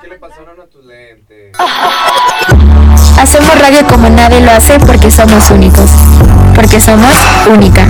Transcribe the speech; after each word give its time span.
¿qué 0.00 0.08
le 0.08 0.18
pasaron 0.18 0.60
a 0.60 0.66
tus 0.66 0.84
lentes? 0.84 1.56
Hacemos 3.18 3.58
radio 3.60 3.86
como 3.86 4.08
nadie 4.08 4.40
lo 4.40 4.50
hace 4.52 4.78
porque 4.80 5.10
somos 5.10 5.50
únicos. 5.50 5.90
Porque 6.54 6.80
somos 6.80 7.14
única. 7.48 7.86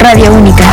Radio 0.00 0.32
única. 0.32 0.64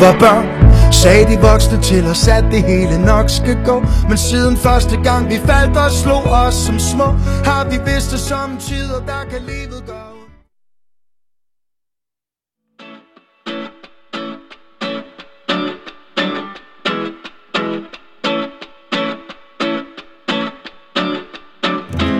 Var 0.00 0.16
børn, 0.18 0.46
sagde 0.92 1.24
de 1.30 1.40
voksne 1.40 1.82
til 1.82 2.06
os, 2.06 2.28
at 2.28 2.44
det 2.50 2.62
hele 2.62 3.04
nok 3.04 3.30
skal 3.30 3.58
gå. 3.64 3.82
Men 4.08 4.18
siden 4.18 4.56
første 4.56 4.96
gang 4.96 5.28
vi 5.30 5.38
faldt 5.46 5.76
og 5.76 5.90
slog 5.90 6.24
os 6.24 6.54
som 6.54 6.78
små 6.78 7.04
Har 7.44 7.64
vi 7.70 7.78
vidst 7.86 8.10
det 8.12 8.20
som 8.20 8.56
tider, 8.60 9.00
der 9.06 9.22
kan 9.30 9.40
livet 9.48 9.82
gå 9.86 9.92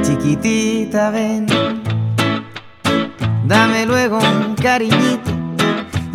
Chiquitita, 0.05 1.11
ven, 1.11 1.49
dame 3.49 3.85
luego 3.85 4.17
un 4.17 4.57
cariñito. 4.57 5.18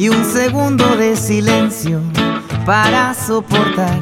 Y 0.03 0.09
un 0.09 0.25
segundo 0.25 0.97
de 0.97 1.15
silencio 1.15 2.01
para 2.65 3.13
soportar 3.13 4.01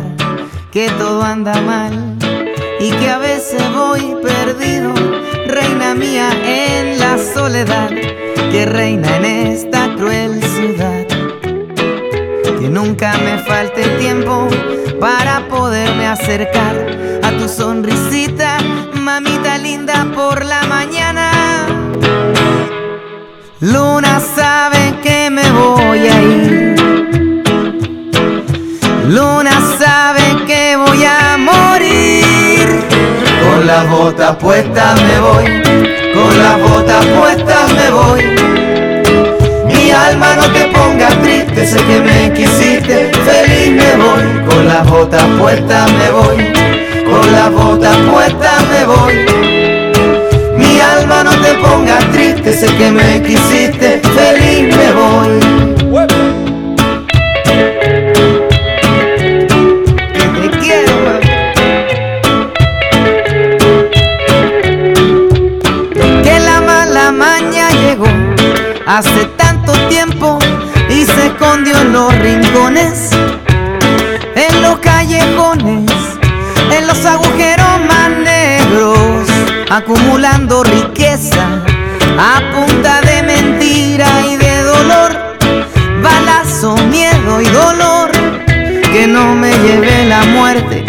que 0.72 0.90
todo 0.98 1.22
anda 1.22 1.62
mal 1.62 2.18
y 2.80 2.90
que 2.90 3.08
a 3.08 3.20
veces 3.20 3.62
voy 3.72 4.16
perdido, 4.24 4.92
reina 5.46 5.94
mía 5.94 6.32
en 6.44 6.98
la 6.98 7.20
soledad 7.20 7.92
que 8.52 8.66
reina 8.66 9.18
en 9.18 9.26
esta 9.26 9.94
cruel 9.96 10.42
ciudad. 10.42 11.06
Que 12.60 12.68
nunca 12.68 13.16
me 13.20 13.38
falte 13.44 13.84
tiempo 14.00 14.48
para 15.00 15.48
poderme 15.50 16.08
acercar 16.08 16.98
a 17.22 17.30
tu 17.38 17.48
sonrisita, 17.48 18.58
mamita 18.96 19.60
linda 19.60 20.08
por 20.16 20.44
la 20.46 20.64
mañana. 20.64 21.68
Luna 23.60 24.20
sabe 24.20 24.81
Con 33.72 33.88
la 33.88 33.96
bota 33.96 34.38
puesta 34.38 34.96
me 34.96 35.20
voy. 35.22 35.46
Con 36.14 36.44
la 36.44 36.58
bota 36.58 37.00
puesta 37.18 37.68
me 37.74 37.90
voy. 37.90 38.22
Mi 39.66 39.92
alma 39.92 40.36
no 40.36 40.44
te 40.52 40.66
ponga 40.76 41.08
triste, 41.22 41.66
sé 41.66 41.78
que 41.78 42.02
me 42.02 42.34
quisiste, 42.34 43.12
feliz 43.24 43.72
me 43.72 43.96
voy. 43.96 44.46
Con 44.46 44.68
la 44.68 44.82
bota 44.84 45.26
puesta 45.40 45.86
me 45.88 46.12
voy. 46.12 46.54
Con 47.06 47.32
la 47.32 47.50
bota 47.50 47.92
puesta 48.12 48.52
me 48.72 48.86
voy. 48.86 49.16
Mi 50.58 50.82
alma 50.82 51.24
no 51.24 51.32
te 51.32 51.54
ponga 51.54 51.98
triste, 52.12 52.52
sé 52.52 52.68
que 52.76 52.92
me 52.92 53.22
quisiste, 53.22 54.02
feliz 54.04 54.64
me 54.64 54.76
voy. 54.76 54.81
Hace 68.98 69.26
tanto 69.38 69.72
tiempo 69.88 70.38
y 70.90 71.06
se 71.06 71.28
escondió 71.28 71.80
en 71.80 71.94
los 71.94 72.14
rincones, 72.20 73.12
en 74.36 74.62
los 74.62 74.80
callejones, 74.80 75.90
en 76.76 76.88
los 76.88 77.06
agujeros 77.06 77.80
más 77.88 78.10
negros, 78.10 79.30
acumulando 79.70 80.66
riqueza 80.66 81.64
a 82.20 82.42
punta 82.54 83.00
de 83.00 83.24
mentira 83.24 84.08
y 84.28 84.36
de 84.36 84.62
dolor, 84.62 85.38
balazo, 86.04 86.76
miedo 86.90 87.40
y 87.40 87.46
dolor, 87.46 88.12
que 88.92 89.08
no 89.08 89.34
me 89.36 89.52
lleve 89.60 90.06
la 90.10 90.26
muerte 90.26 90.86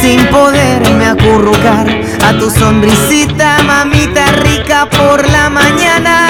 sin 0.00 0.26
poderme 0.28 1.04
acurrucar 1.04 1.86
a 2.24 2.32
tu 2.32 2.48
sonrisita, 2.50 3.62
mamita 3.62 4.24
rica 4.42 4.88
por 4.88 5.28
la 5.28 5.50
mañana. 5.50 6.21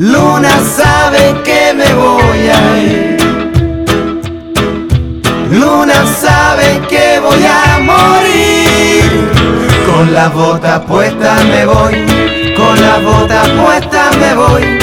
Luna 0.00 0.60
sabe 0.60 1.42
que 1.42 1.74
me 1.74 1.92
voy 1.92 2.48
a 2.48 2.78
ir. 2.78 3.16
Luna 5.50 6.06
sabe 6.20 6.80
que 6.88 7.18
voy 7.18 7.44
a 7.44 7.80
morir. 7.80 9.32
Con 9.90 10.14
la 10.14 10.28
bota 10.28 10.80
puesta 10.82 11.34
me 11.50 11.66
voy. 11.66 11.94
Con 12.56 12.80
la 12.80 12.98
bota 12.98 13.42
puesta 13.60 14.10
me 14.20 14.34
voy. 14.36 14.78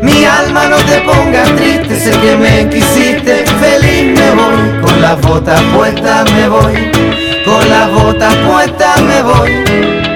Mi 0.00 0.24
alma 0.24 0.68
no 0.68 0.76
te 0.76 1.02
ponga 1.02 1.44
triste, 1.54 2.00
sé 2.00 2.12
que 2.12 2.34
me 2.34 2.70
quisiste, 2.70 3.44
feliz 3.60 4.18
me 4.18 4.30
voy. 4.30 4.80
Con 4.80 5.02
la 5.02 5.16
bota 5.16 5.56
puesta 5.74 6.24
me 6.34 6.48
voy. 6.48 6.90
Con 7.44 7.68
la 7.68 7.88
bota 7.88 8.30
puesta 8.48 8.96
me 9.02 9.22
voy. 9.22 10.11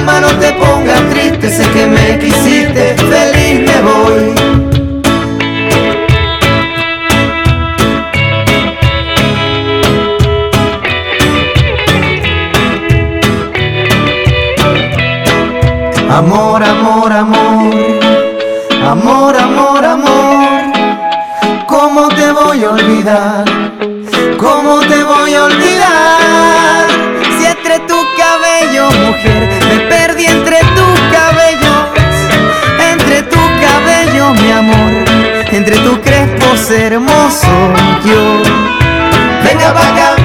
Mi 0.00 0.06
alma 0.06 0.20
no 0.20 0.28
te 0.38 0.52
ponga 0.52 0.94
triste, 1.10 1.50
sé 1.50 1.70
que 1.72 1.86
me 1.86 2.18
quisiste, 2.18 2.96
feliz 2.96 3.60
me 3.68 3.82
voy. 3.82 4.34
Amor, 16.10 16.62
amor, 16.62 17.12
amor, 17.12 17.74
amor, 18.82 19.36
amor, 19.36 19.84
amor, 19.84 20.62
¿cómo 21.66 22.08
te 22.08 22.32
voy 22.32 22.64
a 22.64 22.70
olvidar? 22.70 23.44
¿Cómo 24.38 24.80
te 24.80 25.04
voy 25.04 25.34
a 25.34 25.44
olvidar? 25.44 26.86
Si 27.38 27.44
entre 27.44 27.80
tu 27.80 27.96
cabello, 28.16 28.90
mujer, 29.06 29.59
perdí 30.20 30.26
entre 30.26 30.58
tus 30.60 31.00
cabellos, 31.12 31.86
entre 32.92 33.22
tu 33.22 33.38
cabello, 33.60 34.34
mi 34.34 34.50
amor, 34.50 34.92
entre 35.52 35.76
tus 35.78 35.98
crespos 35.98 36.70
hermoso, 36.70 37.48
yo. 38.04 38.42
Venga 39.44 39.72
para 39.72 40.19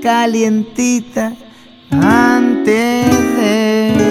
calientita, 0.00 1.32
antes 1.90 3.36
de 3.36 4.08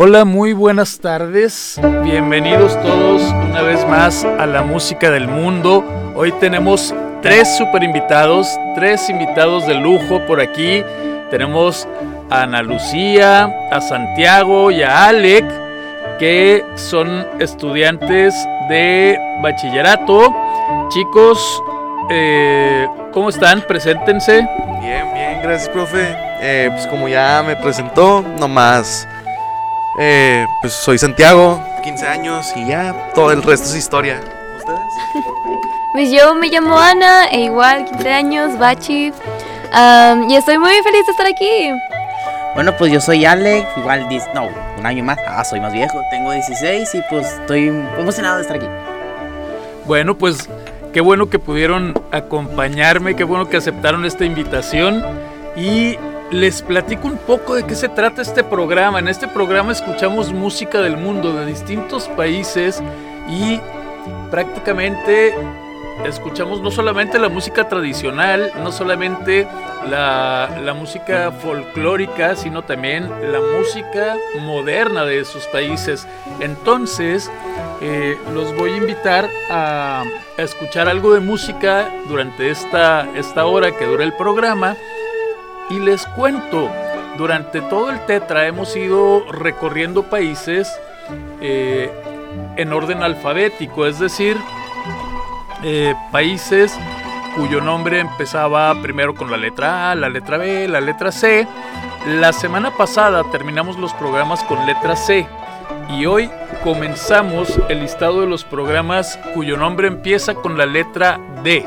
Hola, 0.00 0.24
muy 0.24 0.52
buenas 0.52 1.00
tardes. 1.00 1.80
Bienvenidos 2.04 2.80
todos 2.82 3.20
una 3.50 3.62
vez 3.62 3.84
más 3.88 4.24
a 4.24 4.46
la 4.46 4.62
música 4.62 5.10
del 5.10 5.26
mundo. 5.26 5.84
Hoy 6.14 6.30
tenemos 6.38 6.94
tres 7.20 7.56
super 7.58 7.82
invitados, 7.82 8.48
tres 8.76 9.10
invitados 9.10 9.66
de 9.66 9.74
lujo 9.74 10.24
por 10.28 10.40
aquí. 10.40 10.84
Tenemos 11.30 11.88
a 12.30 12.42
Ana 12.42 12.62
Lucía, 12.62 13.44
a 13.70 13.80
Santiago 13.80 14.70
y 14.70 14.82
a 14.82 15.06
Alec, 15.06 15.44
que 16.18 16.64
son 16.76 17.26
estudiantes 17.38 18.34
de 18.68 19.18
bachillerato. 19.42 20.34
Chicos, 20.88 21.62
eh, 22.10 22.86
¿cómo 23.12 23.30
están? 23.30 23.62
Preséntense. 23.62 24.46
Bien, 24.80 25.12
bien, 25.14 25.40
gracias, 25.42 25.68
profe. 25.70 26.16
Eh, 26.40 26.68
pues 26.72 26.86
como 26.86 27.08
ya 27.08 27.42
me 27.46 27.56
presentó, 27.56 28.22
nomás 28.38 29.06
eh, 30.00 30.46
pues 30.60 30.72
soy 30.72 30.98
Santiago, 30.98 31.60
15 31.82 32.06
años 32.06 32.52
y 32.54 32.68
ya, 32.68 33.10
todo 33.14 33.32
el 33.32 33.42
resto 33.42 33.66
es 33.68 33.76
historia. 33.76 34.20
¿Ustedes? 34.56 34.80
Pues 35.94 36.12
yo 36.12 36.34
me 36.34 36.48
llamo 36.48 36.78
Ana, 36.78 37.26
e 37.26 37.40
igual 37.40 37.84
15 37.86 38.12
años, 38.12 38.58
Bachi. 38.58 39.12
y 40.28 40.34
estoy 40.34 40.58
muy 40.58 40.74
feliz 40.82 41.06
de 41.06 41.10
estar 41.10 41.26
aquí. 41.26 41.87
Bueno, 42.54 42.76
pues 42.76 42.92
yo 42.92 43.00
soy 43.00 43.24
Alex, 43.24 43.68
igual, 43.76 44.08
no, 44.34 44.48
un 44.78 44.86
año 44.86 45.04
más, 45.04 45.18
ah, 45.26 45.44
soy 45.44 45.60
más 45.60 45.72
viejo, 45.72 46.02
tengo 46.10 46.32
16 46.32 46.94
y 46.94 47.02
pues 47.08 47.26
estoy 47.26 47.68
emocionado 47.98 48.36
de 48.36 48.42
estar 48.42 48.56
aquí. 48.56 48.66
Bueno, 49.86 50.18
pues 50.18 50.48
qué 50.92 51.00
bueno 51.00 51.30
que 51.30 51.38
pudieron 51.38 51.94
acompañarme, 52.10 53.14
qué 53.14 53.24
bueno 53.24 53.48
que 53.48 53.58
aceptaron 53.58 54.04
esta 54.04 54.24
invitación 54.24 55.04
y 55.56 55.96
les 56.30 56.62
platico 56.62 57.06
un 57.06 57.16
poco 57.16 57.54
de 57.54 57.64
qué 57.64 57.74
se 57.74 57.88
trata 57.88 58.22
este 58.22 58.44
programa. 58.44 58.98
En 58.98 59.08
este 59.08 59.28
programa 59.28 59.72
escuchamos 59.72 60.32
música 60.32 60.80
del 60.80 60.96
mundo, 60.96 61.32
de 61.34 61.46
distintos 61.46 62.08
países 62.08 62.82
y 63.28 63.60
prácticamente 64.30 65.34
escuchamos 66.04 66.60
no 66.60 66.70
solamente 66.70 67.18
la 67.18 67.28
música 67.28 67.68
tradicional, 67.68 68.52
no 68.62 68.72
solamente 68.72 69.46
la, 69.88 70.74
música 70.78 71.32
folclórica, 71.32 72.36
sino 72.36 72.62
también 72.62 73.08
la 73.32 73.40
música 73.40 74.16
moderna 74.40 75.04
de 75.04 75.20
esos 75.20 75.46
países. 75.46 76.06
Entonces, 76.40 77.30
eh, 77.80 78.16
los 78.32 78.54
voy 78.56 78.72
a 78.72 78.76
invitar 78.76 79.28
a, 79.50 80.04
a, 80.36 80.42
escuchar 80.42 80.88
algo 80.88 81.14
de 81.14 81.20
música 81.20 81.90
durante 82.08 82.50
esta, 82.50 83.08
esta 83.16 83.46
hora 83.46 83.76
que 83.76 83.86
dura 83.86 84.04
el 84.04 84.12
programa. 84.14 84.76
Y 85.70 85.78
les 85.80 86.06
cuento, 86.06 86.70
durante 87.18 87.60
todo 87.60 87.90
el 87.90 88.04
Tetra 88.06 88.46
hemos 88.46 88.74
ido 88.76 89.24
recorriendo 89.30 90.04
países 90.04 90.68
eh, 91.40 91.90
en 92.56 92.72
orden 92.72 93.02
alfabético, 93.02 93.86
es 93.86 93.98
decir, 93.98 94.36
eh, 95.62 95.94
países 96.12 96.78
cuyo 97.36 97.60
nombre 97.60 98.00
empezaba 98.00 98.74
primero 98.82 99.14
con 99.14 99.30
la 99.30 99.36
letra 99.36 99.92
A, 99.92 99.94
la 99.94 100.08
letra 100.08 100.38
B, 100.38 100.66
la 100.68 100.80
letra 100.80 101.12
C. 101.12 101.46
La 102.06 102.32
semana 102.32 102.76
pasada 102.76 103.24
terminamos 103.30 103.78
los 103.78 103.92
programas 103.94 104.42
con 104.44 104.64
letra 104.66 104.96
C 104.96 105.26
y 105.88 106.06
hoy 106.06 106.30
comenzamos 106.64 107.58
el 107.68 107.80
listado 107.80 108.20
de 108.20 108.26
los 108.26 108.44
programas 108.44 109.18
cuyo 109.34 109.56
nombre 109.56 109.88
empieza 109.88 110.34
con 110.34 110.58
la 110.58 110.66
letra 110.66 111.20
D. 111.42 111.66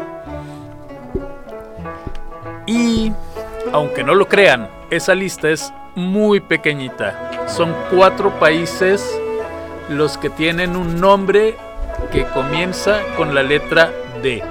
Y 2.66 3.12
aunque 3.72 4.04
no 4.04 4.16
lo 4.16 4.28
crean, 4.28 4.70
esa 4.90 5.16
lista 5.16 5.50
es 5.50 5.74
muy 5.96 6.40
pequeñita. 6.40 7.48
Son 7.48 7.76
cuatro 7.90 8.32
países 8.40 9.06
los 9.90 10.18
que 10.18 10.30
tienen 10.30 10.76
un 10.76 11.00
nombre 11.00 11.58
que 12.12 12.26
comienza 12.26 13.00
con 13.16 13.34
la 13.34 13.44
letra 13.44 13.92
D. 14.22 14.44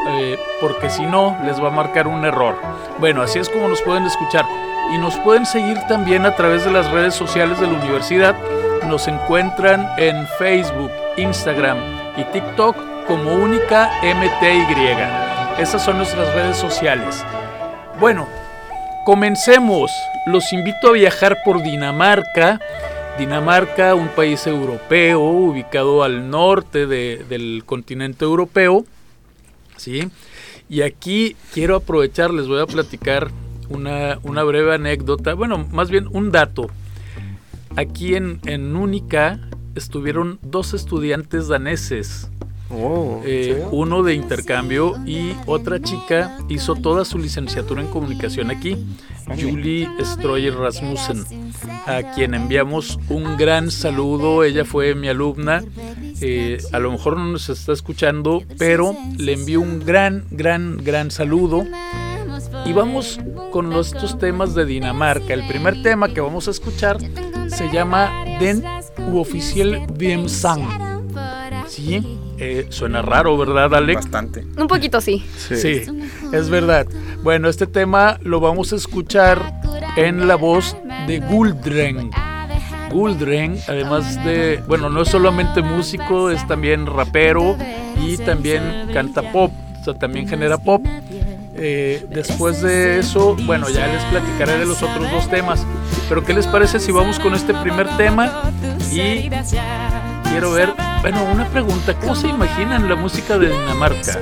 Eh, 0.09 0.39
porque 0.61 0.91
si 0.91 1.05
no 1.05 1.37
les 1.45 1.63
va 1.63 1.69
a 1.69 1.73
marcar 1.73 2.09
un 2.09 2.25
error. 2.25 2.57
Bueno, 2.99 3.23
así 3.23 3.39
es 3.39 3.49
como 3.49 3.69
nos 3.69 3.83
pueden 3.83 4.07
escuchar 4.07 4.45
y 4.93 4.99
nos 4.99 5.17
pueden 5.19 5.47
seguir 5.47 5.79
también 5.89 6.27
a 6.27 6.35
través 6.35 6.65
de 6.65 6.73
las 6.73 6.91
redes 6.91 7.15
sociales 7.15 7.61
de 7.61 7.67
la 7.67 7.75
universidad. 7.75 8.35
Nos 8.87 9.07
encuentran 9.07 9.89
en 9.99 10.27
Facebook, 10.39 10.91
Instagram 11.17 11.79
y 12.17 12.25
TikTok 12.25 12.77
como 13.07 13.35
única 13.35 13.91
MTY. 14.03 15.30
Esas 15.59 15.85
son 15.85 15.99
nuestras 15.99 16.35
redes 16.35 16.57
sociales. 16.57 17.25
Bueno, 17.99 18.29
comencemos. 19.05 19.91
Los 20.27 20.53
invito 20.53 20.89
a 20.89 20.93
viajar 20.93 21.39
por 21.45 21.63
Dinamarca. 21.63 22.61
Dinamarca, 23.19 23.95
un 23.95 24.09
país 24.09 24.47
europeo 24.47 25.21
ubicado 25.21 26.03
al 26.03 26.31
norte 26.31 26.87
del 26.87 27.63
continente 27.67 28.25
europeo. 28.25 28.85
¿sí? 29.77 30.11
Y 30.69 30.83
aquí 30.83 31.37
quiero 31.53 31.77
aprovechar, 31.77 32.33
les 32.33 32.47
voy 32.47 32.61
a 32.61 32.67
platicar 32.67 33.31
una, 33.69 34.45
breve 34.45 34.75
anécdota, 34.75 35.35
bueno, 35.35 35.67
más 35.71 35.91
bien 35.91 36.07
un 36.13 36.31
dato. 36.31 36.69
Aquí 37.77 38.15
en, 38.15 38.41
en 38.47 38.77
Única 38.77 39.41
estuvieron 39.75 40.39
dos 40.43 40.75
estudiantes 40.75 41.49
daneses. 41.49 42.31
Oh, 42.73 43.21
eh, 43.25 43.65
uno 43.73 44.05
de 44.05 44.15
intercambio 44.15 44.95
y 45.05 45.33
otra 45.47 45.81
chica 45.81 46.39
hizo 46.49 46.77
toda 46.77 47.05
su 47.05 47.19
licenciatura 47.19 47.83
en 47.83 47.89
comunicación 47.89 48.51
aquí, 48.51 48.77
Julie 49.27 49.89
Stroyer 50.05 50.55
Rasmussen, 50.55 51.25
a 51.87 52.13
quien 52.15 52.35
enviamos 52.35 52.99
un 53.09 53.37
gran 53.37 53.73
saludo. 53.73 54.45
Ella 54.45 54.65
fue 54.65 54.95
mi 54.95 55.09
alumna. 55.09 55.65
Eh, 56.21 56.59
a 56.73 56.79
lo 56.79 56.93
mejor 56.93 57.17
no 57.17 57.27
nos 57.27 57.49
está 57.49 57.73
escuchando, 57.73 58.43
pero 58.57 58.97
le 59.17 59.33
envío 59.33 59.61
un 59.61 59.81
gran, 59.81 60.27
gran, 60.31 60.77
gran 60.77 61.11
saludo. 61.11 61.65
Y 62.65 62.73
vamos 62.73 63.19
con 63.51 63.73
estos 63.73 64.19
temas 64.19 64.55
de 64.55 64.65
Dinamarca. 64.65 65.35
El 65.35 65.47
primer 65.49 65.83
tema 65.83 66.09
que 66.09 66.21
vamos 66.21 66.47
a 66.47 66.53
escuchar 66.53 66.99
se 67.49 67.69
llama 67.71 68.25
Den 68.39 68.63
Uofficiel 69.13 69.87
Sang. 70.29 70.90
Sí, 71.69 72.19
eh, 72.39 72.67
suena 72.71 73.03
raro, 73.03 73.37
¿verdad, 73.37 73.75
Alex? 73.75 74.03
Bastante. 74.03 74.45
Un 74.57 74.67
poquito 74.67 75.01
sí. 75.01 75.25
sí. 75.37 75.83
es 76.33 76.51
verdad. 76.51 76.87
Bueno, 77.23 77.49
este 77.49 77.67
tema 77.67 78.19
lo 78.23 78.41
vamos 78.41 78.73
a 78.73 78.77
escuchar 78.77 79.61
en 79.97 80.27
la 80.27 80.37
voz 80.37 80.77
de 81.07 81.21
Guldren. 81.21 82.11
Guldren, 82.91 83.59
además 83.69 84.23
de, 84.25 84.63
bueno, 84.67 84.91
no 84.91 85.03
es 85.03 85.09
solamente 85.09 85.63
músico, 85.63 86.31
es 86.31 86.45
también 86.49 86.87
rapero 86.87 87.57
y 88.03 88.17
también 88.17 88.91
canta 88.93 89.31
pop, 89.31 89.53
o 89.81 89.85
sea, 89.85 89.95
también 89.95 90.27
genera 90.29 90.59
pop. 90.59 90.85
Eh, 91.63 92.07
después 92.09 92.63
de 92.63 92.99
eso, 93.01 93.37
bueno, 93.45 93.69
ya 93.69 93.87
les 93.87 94.03
platicaré 94.05 94.59
de 94.59 94.67
los 94.67 94.83
otros 94.83 95.11
dos 95.11 95.29
temas. 95.29 95.67
Pero 96.09 96.25
¿qué 96.25 96.33
les 96.33 96.47
parece 96.47 96.81
si 96.81 96.91
vamos 96.91 97.21
con 97.21 97.35
este 97.35 97.53
primer 97.55 97.87
tema? 97.97 98.51
Y 98.91 99.29
quiero 100.31 100.53
ver, 100.53 100.73
bueno, 101.03 101.25
una 101.33 101.47
pregunta, 101.49 101.95
¿cómo 101.99 102.15
se 102.15 102.29
imaginan 102.29 102.89
la 102.89 102.95
música 102.97 103.39
de 103.39 103.49
Dinamarca? 103.49 104.19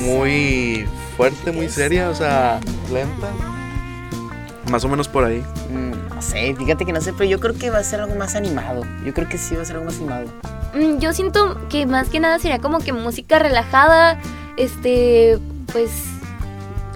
Muy 0.00 0.88
fuerte, 1.16 1.52
muy 1.52 1.68
seria, 1.68 2.08
o 2.08 2.14
sea, 2.14 2.60
lenta. 2.92 3.28
más 4.70 4.84
o 4.84 4.88
menos 4.88 5.08
por 5.08 5.24
ahí. 5.24 5.42
Mm, 5.70 6.14
no 6.14 6.22
sé, 6.22 6.54
fíjate 6.54 6.84
que 6.84 6.92
no 6.92 7.00
sé, 7.00 7.12
pero 7.12 7.28
yo 7.28 7.38
creo 7.40 7.54
que 7.54 7.70
va 7.70 7.78
a 7.78 7.84
ser 7.84 8.00
algo 8.00 8.14
más 8.16 8.34
animado. 8.34 8.82
Yo 9.04 9.12
creo 9.12 9.28
que 9.28 9.36
sí 9.38 9.54
va 9.56 9.62
a 9.62 9.64
ser 9.64 9.76
algo 9.76 9.86
más 9.86 9.96
animado. 9.98 10.26
Mm, 10.74 10.98
Yo 10.98 11.12
siento 11.12 11.68
que 11.68 11.86
más 11.86 12.08
que 12.08 12.20
nada 12.20 12.38
sería 12.38 12.58
como 12.58 12.78
que 12.78 12.92
música 12.92 13.38
relajada, 13.38 14.18
este, 14.56 15.38
pues, 15.72 15.90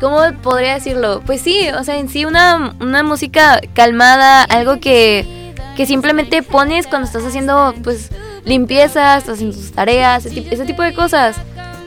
¿cómo 0.01 0.21
podría 0.43 0.75
decirlo? 0.75 1.23
Pues 1.27 1.41
sí, 1.41 1.69
o 1.79 1.85
sea, 1.85 1.99
en 1.99 2.09
sí 2.09 2.25
una, 2.25 2.75
una 2.81 3.03
música 3.03 3.61
calmada, 3.75 4.43
algo 4.45 4.79
que, 4.81 5.44
que 5.77 5.87
simplemente 5.87 6.43
pones 6.43 6.87
cuando 6.87 7.07
estás 7.07 7.25
haciendo, 7.25 7.75
pues, 7.83 8.11
limpieza, 8.45 9.17
estás 9.19 9.35
haciendo 9.35 9.57
tus 9.57 9.73
tareas, 9.73 10.27
ese, 10.27 10.35
tip- 10.41 10.53
ese 10.53 10.65
tipo 10.65 10.83
de 10.83 10.95
cosas. 10.95 11.37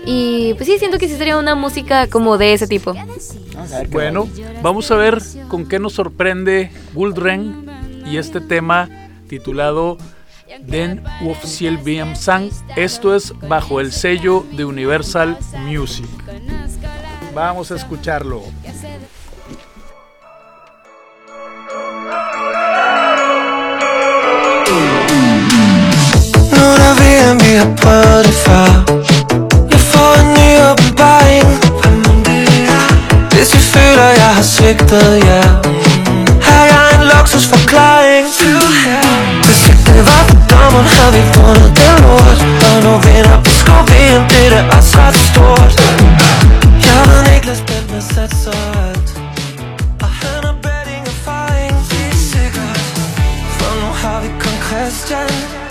Y 0.05 0.53
pues 0.53 0.67
sí, 0.69 0.77
siento 0.79 0.97
que 0.97 1.07
sí 1.09 1.15
sería 1.17 1.37
una 1.37 1.53
música 1.55 2.07
como 2.07 2.37
de 2.37 2.53
ese 2.53 2.65
tipo. 2.67 2.93
Bueno, 3.91 4.27
vamos 4.61 4.89
a 4.91 4.95
ver 4.95 5.21
con 5.49 5.65
qué 5.67 5.79
nos 5.79 5.93
sorprende 5.93 6.71
Guldren 6.93 7.65
y 8.05 8.17
este 8.17 8.39
tema 8.39 8.89
titulado 9.27 9.97
Den 10.61 11.03
Officiel 11.29 11.77
BM 11.77 12.15
Sang. 12.15 12.49
Esto 12.77 13.13
es 13.15 13.33
bajo 13.49 13.81
el 13.81 13.91
sello 13.91 14.45
de 14.53 14.63
Universal 14.63 15.37
Music. 15.65 16.07
Vamos 17.33 17.71
a 17.71 17.75
escucharlo. 17.75 18.43
VM, 27.57 27.67
har 27.67 27.75
prøvet 27.81 28.25
det 28.25 28.33
før. 28.45 28.69
Jeg 29.71 29.79
får 29.91 30.11
en 30.21 30.29
ny 30.37 30.49
åbenbaring. 30.69 31.47
Hvis 33.33 33.49
vi 33.55 33.61
føler, 33.75 34.07
jeg 34.21 34.31
har 34.37 34.47
svigtet 34.55 35.11
jer 35.27 35.47
mm-hmm. 35.47 36.27
yeah. 36.27 36.45
Har 36.47 36.63
jeg 36.73 36.85
en 36.95 37.03
luksusforklaring. 37.11 38.25
Hvis 39.45 39.61
ikke 39.69 39.83
det 39.93 40.03
var 40.09 40.23
for 40.29 40.39
dommeren, 40.51 40.87
havde 40.95 41.13
vi 41.17 41.23
vundet. 41.35 41.69
Det 41.77 41.91
lort 42.03 42.39
Og 42.67 42.77
nu 42.85 42.93
vinder 43.05 43.37
vi 43.45 43.51
sgu 43.59 43.75
det 44.29 44.45
er 44.45 44.49
da 44.53 44.61
også 44.77 44.97
ret 44.99 45.17
stort. 45.29 45.73
Jeg 46.87 46.99
ved 47.09 47.19
Niklas 47.29 47.61
Bent 47.67 47.87
med 47.91 48.01
satser 48.13 48.59
alt 48.87 49.09
Og 50.03 50.09
han 50.21 50.39
har 50.47 50.55
betting 50.65 51.03
erfaring. 51.13 51.75
Det 51.91 52.05
er 52.11 52.19
sikkert. 52.31 52.81
For 53.57 53.71
nu 53.81 53.89
har 54.01 54.17
vi 54.21 54.27
kun 54.41 54.57
Christian 54.67 55.66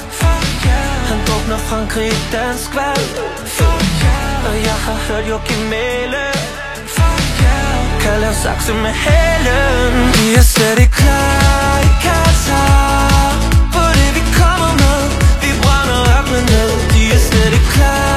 åbner 1.47 1.59
Frankrig 1.59 2.09
et 2.09 2.29
dansk 2.33 2.75
valg. 2.75 3.11
Fuck 3.45 3.85
yeah. 4.03 4.49
Og 4.49 4.55
jeg 4.69 4.79
har 4.87 4.99
hørt 5.09 5.29
Joachim 5.29 5.59
Mæle. 5.59 6.27
Fuck 6.97 7.25
yeah. 7.43 8.01
Kan 8.03 8.21
lave 8.21 8.35
sakse 8.35 8.75
med 8.75 8.95
hælen 9.05 9.93
Vi 10.15 10.35
er 10.35 10.43
slet 10.43 10.79
ikke 10.79 10.93
klar 10.93 11.79
i 11.89 11.91
Katar. 12.05 13.33
På 13.75 13.83
det 13.99 14.11
vi 14.17 14.23
kommer 14.41 14.73
med? 14.83 15.01
Vi 15.43 15.51
brænder 15.63 16.01
op 16.19 16.27
med 16.33 16.43
ned. 16.53 16.71
De 16.93 17.03
er 17.15 17.21
slet 17.29 17.53
ikke 17.53 17.71
klar. 17.77 18.16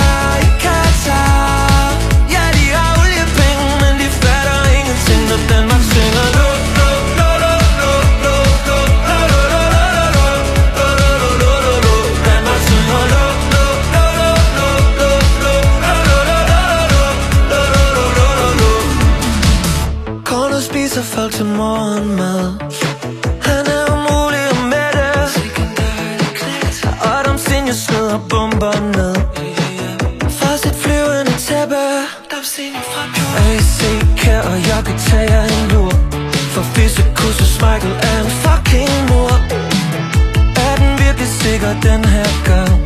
Virkelig 41.69 41.81
sikker 41.81 41.91
den 41.91 42.05
her 42.05 42.29
gang? 42.45 42.81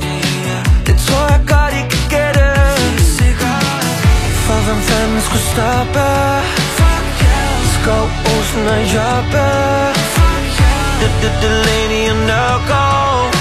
Det 0.88 0.96
tror 1.08 1.28
jeg 1.32 1.42
godt 1.48 1.74
I 1.74 1.84
kan 1.90 2.04
gætte. 2.10 2.50
For 4.46 4.60
hvem 4.66 4.82
fanden 4.82 5.22
skulle 5.22 5.46
stoppe? 5.54 6.08
Skov, 7.74 8.08
Olsen 8.32 8.68
og 8.68 8.82
Jobbe 8.94 9.46
Det, 11.00 11.12
det, 11.22 11.32
det, 11.42 11.52
Lady 11.66 12.10
og 12.12 12.18
Nørgaard. 12.30 13.36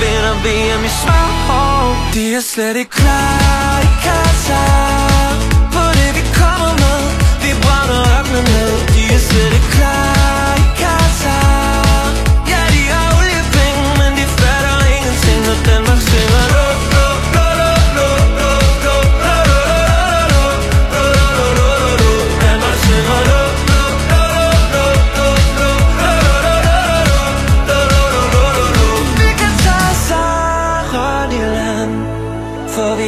Vinder 0.00 0.36
VM 0.44 0.84
i 0.84 0.88
smør 0.88 2.12
De 2.14 2.34
er 2.34 2.40
slet 2.40 2.76
ikke 2.76 2.90
klar 2.90 3.80
i 3.82 3.88
Katar 4.04 5.34
På 5.72 5.82
det 5.98 6.10
vi 6.16 6.22
kommer 6.40 6.72
med? 6.82 7.00
Vi 7.42 7.50
brænder 7.62 8.18
ørkenen 8.18 8.44
ned. 8.44 8.95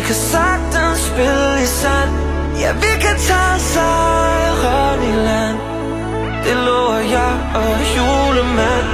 Kan 0.09 0.17
sagtens 0.17 1.00
spille 1.11 1.62
i 1.62 1.67
sand. 1.81 2.11
Ja, 2.61 2.73
vi 2.73 2.93
kan 3.05 3.17
tage 3.29 3.59
sejren 3.73 5.03
i 5.11 5.12
land. 5.29 5.59
Det 6.45 6.57
lover 6.67 7.03
jeg 7.17 7.35
og 7.55 7.77
julemand. 7.97 8.88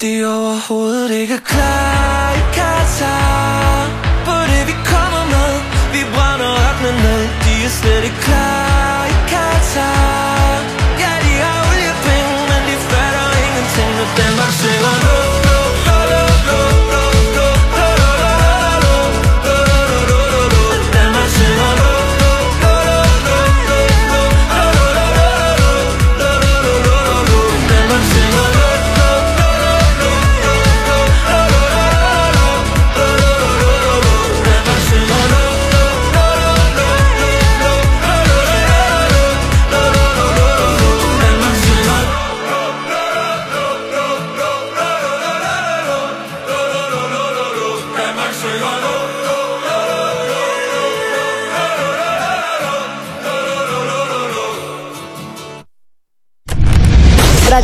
Det 0.00 0.20
er 0.20 0.26
overhovedet 0.26 1.10
ikke 1.10 1.38
klar 1.38 2.32
i 2.40 2.42
Katar 2.56 3.86
På 4.26 4.36
det 4.52 4.62
vi 4.70 4.74
kommer 4.92 5.24
med. 5.34 5.52
Vi 5.94 6.00
brænder 6.14 6.50
ørkenen 6.64 6.96
ned 7.04 7.22
De 7.44 7.52
er 7.66 7.72
slet 7.78 8.04
ikke 8.04 8.20
klar 8.20 9.06
i 9.12 9.14
Katar 9.32 10.33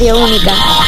Radio 0.00 0.16
Única. 0.16 0.79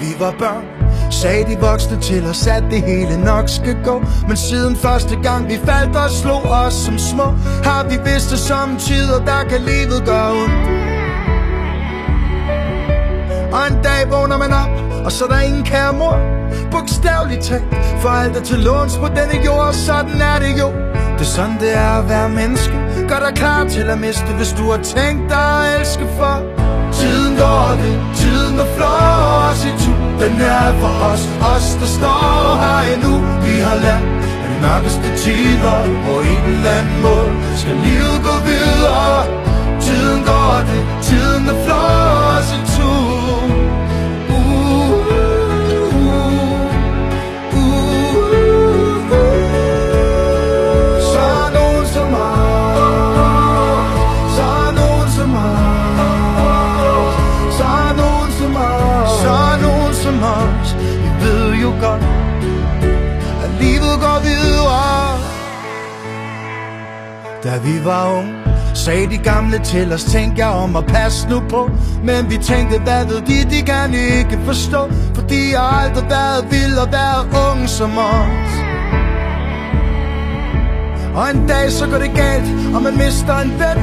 Vi 0.00 0.14
var 0.18 0.34
børn 0.38 0.64
Sagde 1.10 1.44
de 1.44 1.60
voksne 1.60 2.00
til 2.00 2.26
os, 2.26 2.46
at 2.46 2.64
det 2.70 2.82
hele 2.82 3.24
nok 3.24 3.48
skal 3.48 3.76
gå. 3.84 4.04
Men 4.28 4.36
siden 4.36 4.76
første 4.76 5.16
gang 5.22 5.48
vi 5.48 5.58
faldt 5.64 5.96
og 5.96 6.10
slog 6.10 6.42
os 6.42 6.74
som 6.74 6.98
små 6.98 7.24
Har 7.64 7.84
vi 7.90 7.96
vidst 8.04 8.30
det 8.30 8.38
som 8.38 8.76
tider, 8.78 9.18
der 9.24 9.42
kan 9.50 9.60
livet 9.60 10.02
gøre 10.06 10.30
ondt. 10.30 10.90
Og 13.54 13.62
en 13.70 13.82
dag 13.82 14.10
vågner 14.10 14.38
man 14.38 14.52
op, 14.52 14.70
og 15.04 15.12
så 15.12 15.24
er 15.24 15.28
der 15.28 15.40
ingen 15.40 15.64
kære 15.64 15.92
mor. 15.92 16.16
Bogstaveligt 16.70 17.42
talt, 17.42 17.64
for 18.00 18.08
alt 18.08 18.36
er 18.36 18.40
til 18.40 18.58
låns 18.58 18.96
på 18.96 19.06
denne 19.06 19.44
jord 19.46 19.72
Sådan 19.72 20.20
er 20.20 20.38
det 20.38 20.60
jo, 20.60 20.68
det 21.18 21.26
er 21.26 21.32
sådan 21.36 21.58
det 21.60 21.76
er 21.76 21.92
at 22.00 22.08
være 22.08 22.28
menneske. 22.28 22.74
Gør 23.08 23.18
dig 23.26 23.32
klar 23.34 23.64
til 23.68 23.90
at 23.94 23.98
miste, 23.98 24.32
hvis 24.38 24.52
du 24.58 24.70
har 24.70 24.82
tænkt 24.82 25.30
dig 25.30 25.74
at 25.74 25.80
elske 25.80 26.06
for. 26.18 26.34
Tiden 26.92 27.36
går 27.36 27.68
det, 27.82 27.94
tiden 28.16 28.56
går 28.56 28.68
flår 28.76 29.50
os 29.50 29.64
i 29.64 29.89
tu 30.20 30.24
Den 30.24 30.40
er 30.40 30.72
for 30.80 30.94
os, 31.12 31.22
os 31.54 31.74
der 31.80 31.86
står 31.86 32.56
her 32.62 32.94
endnu. 32.94 33.14
Vi 33.44 33.54
har 33.66 33.76
lært 33.84 34.04
af 34.42 34.48
de 34.50 34.56
mørkeste 34.62 35.08
tider 35.22 35.80
På 36.06 36.20
en 36.20 36.44
eller 36.54 36.70
anden 36.70 37.02
måde 37.02 37.30
skal 37.56 37.76
livet 37.84 38.18
gå 38.28 38.34
videre. 38.50 39.26
Tiden 39.80 40.24
går 40.24 40.56
det, 40.68 40.82
tiden 41.02 41.48
er 41.48 41.64
flot 41.64 42.69
Da 67.44 67.58
vi 67.64 67.84
var 67.84 68.12
unge 68.18 68.34
Sagde 68.74 69.10
de 69.10 69.18
gamle 69.18 69.58
til 69.58 69.92
os, 69.92 70.04
tænk 70.04 70.38
jer 70.38 70.46
om 70.46 70.76
at 70.76 70.86
passe 70.86 71.28
nu 71.28 71.42
på. 71.48 71.70
Men 72.04 72.30
vi 72.30 72.36
tænkte, 72.36 72.78
hvad 72.78 73.04
ved 73.06 73.20
de, 73.20 73.50
de 73.50 73.62
kan 73.62 73.94
ikke 73.94 74.38
forstå 74.44 74.90
Fordi 75.14 75.52
jeg 75.52 75.68
aldrig 75.82 76.04
været 76.10 76.46
vild 76.50 76.78
og 76.78 76.88
været 76.92 77.24
ung 77.50 77.68
som 77.68 77.90
os. 77.98 78.52
Og 81.14 81.30
en 81.34 81.46
dag 81.46 81.70
så 81.70 81.86
går 81.86 81.98
det 81.98 82.14
galt, 82.14 82.74
og 82.74 82.82
man 82.82 82.96
mister 82.96 83.38
en 83.38 83.52
ven. 83.60 83.78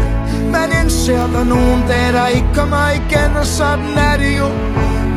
Man 0.52 0.70
indser, 0.82 1.28
der 1.28 1.40
er 1.40 1.44
nogle 1.44 1.84
dage, 1.88 2.12
der 2.14 2.28
ikke 2.28 2.52
kommer 2.56 2.84
igen 3.02 3.38
Og 3.38 3.46
sådan 3.46 3.94
er 3.98 4.18
det 4.18 4.38
jo. 4.38 4.48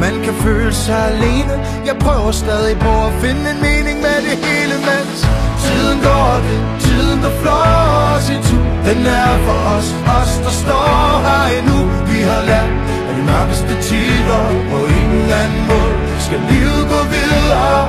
Man 0.01 0.15
kan 0.25 0.35
føle 0.35 0.73
sig 0.73 1.07
alene. 1.13 1.55
Jeg 1.87 1.97
prøver 2.01 2.31
stadig 2.31 2.79
på 2.79 2.93
at 3.07 3.13
finde 3.23 3.45
en 3.53 3.61
mening 3.69 3.97
med 4.07 4.19
det 4.27 4.37
hele 4.47 4.75
Mens 4.89 5.21
tiden 5.63 5.99
går 6.03 6.41
det, 6.47 6.80
tiden 7.01 7.23
der 7.23 7.31
flår 7.43 7.67
os 8.15 8.27
i 8.31 8.37
tu 8.49 8.57
Den 8.87 9.07
er 9.07 9.33
for 9.47 9.59
os, 9.77 9.89
os 10.19 10.33
der 10.45 10.55
står 10.63 11.21
her 11.27 11.45
endnu. 11.59 11.79
Vi 12.11 12.19
har 12.31 12.43
lært 12.51 12.73
af 13.09 13.13
de 13.17 13.23
mørkeste 13.31 13.75
tider 13.89 14.45
På 14.71 14.79
en 14.97 15.09
eller 15.21 15.37
anden 15.45 15.65
måde 15.71 15.93
skal 16.27 16.41
livet 16.51 16.85
gå 16.93 17.01
videre. 17.17 17.89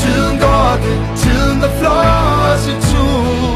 Tiden 0.00 0.38
går 0.44 0.70
det, 0.84 0.96
tiden 1.22 1.56
der 1.62 1.70
flår 1.78 2.04
os 2.52 2.64
i 2.72 2.74
tu 2.90 3.49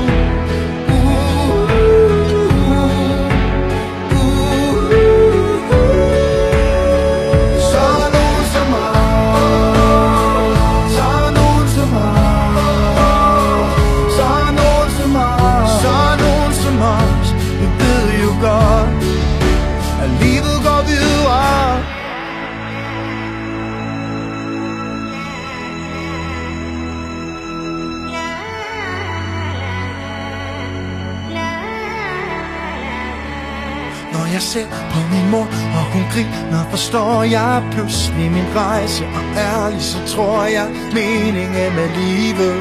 min 35.14 35.30
mor, 35.30 35.46
og 35.78 35.84
hun 35.92 36.04
griner, 36.12 36.64
forstår 36.70 37.22
jeg 37.22 37.62
pludselig 37.72 38.30
min 38.30 38.48
rejse 38.56 39.04
Og 39.16 39.24
ærlig, 39.36 39.82
så 39.82 39.98
tror 40.06 40.44
jeg, 40.44 40.66
meningen 40.92 41.70
med 41.78 41.88
livet 42.00 42.58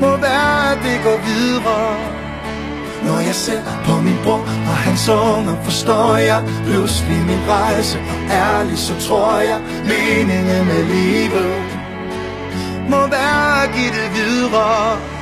Må 0.00 0.10
være, 0.16 0.72
at 0.72 0.78
det 0.84 0.98
går 1.04 1.18
videre. 1.30 1.96
Når 3.06 3.18
jeg 3.28 3.34
ser 3.34 3.62
på 3.84 4.00
min 4.00 4.18
bror 4.24 4.42
og 4.70 4.76
hans 4.86 5.08
unger, 5.08 5.56
forstår 5.64 6.16
jeg 6.16 6.40
pludselig 6.66 7.20
min 7.30 7.42
rejse 7.48 7.98
Og 7.98 8.30
ærlig, 8.30 8.78
så 8.78 8.94
tror 9.06 9.38
jeg, 9.50 9.60
meningen 9.84 10.66
med 10.70 10.82
livet 10.94 11.52
Må 12.90 13.00
være, 13.16 13.62
at 13.62 13.70
give 13.74 13.92
det 13.98 14.08
videre. 14.14 15.19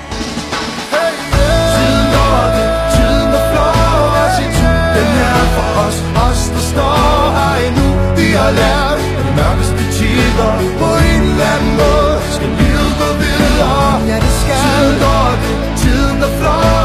Os, 5.84 5.96
os 6.26 6.40
der 6.54 6.64
står 6.72 6.96
her 7.38 7.54
endnu. 7.66 7.88
Vi 8.18 8.28
har 8.40 8.50
lært 8.60 8.98
af 9.18 9.22
de 9.26 9.32
mørkeste 9.40 9.82
tider 9.96 10.52
På 10.80 10.88
en 11.10 11.22
eller 11.30 11.46
anden 11.54 11.74
måde 11.82 12.14
skal 12.36 12.50
livet 12.60 12.92
gå 13.00 13.08
videre. 13.22 13.90
Ja, 14.10 14.16
det 14.24 14.32
skal 14.40 14.56
Tiden 14.64 14.94
går 15.04 15.28
det, 15.42 15.54
tiden 15.80 16.16
der 16.22 16.30
flår 16.38 16.77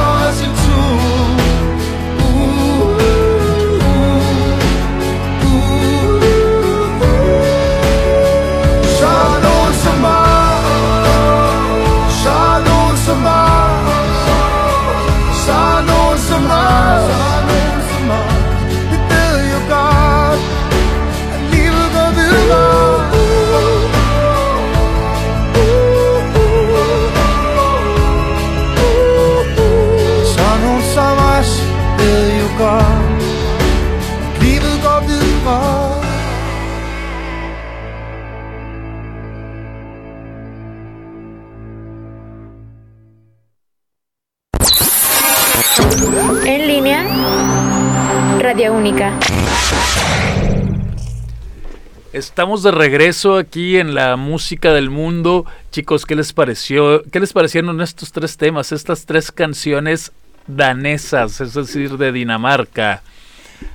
Estamos 52.13 52.62
de 52.62 52.71
regreso 52.71 53.38
aquí 53.38 53.77
en 53.77 53.95
la 53.95 54.15
música 54.17 54.71
del 54.71 54.89
mundo. 54.91 55.45
Chicos, 55.71 56.06
¿qué 56.06 56.15
les 56.15 56.32
pareció? 56.32 57.03
¿Qué 57.12 57.19
les 57.19 57.34
parecieron 57.34 57.82
estos 57.82 58.12
tres 58.12 58.38
temas, 58.38 58.71
estas 58.71 59.06
tres 59.06 59.32
canciones 59.32 60.12
danesas, 60.45 61.41
es 61.41 61.56
decir, 61.56 61.97
de 61.97 62.12
Dinamarca? 62.12 63.01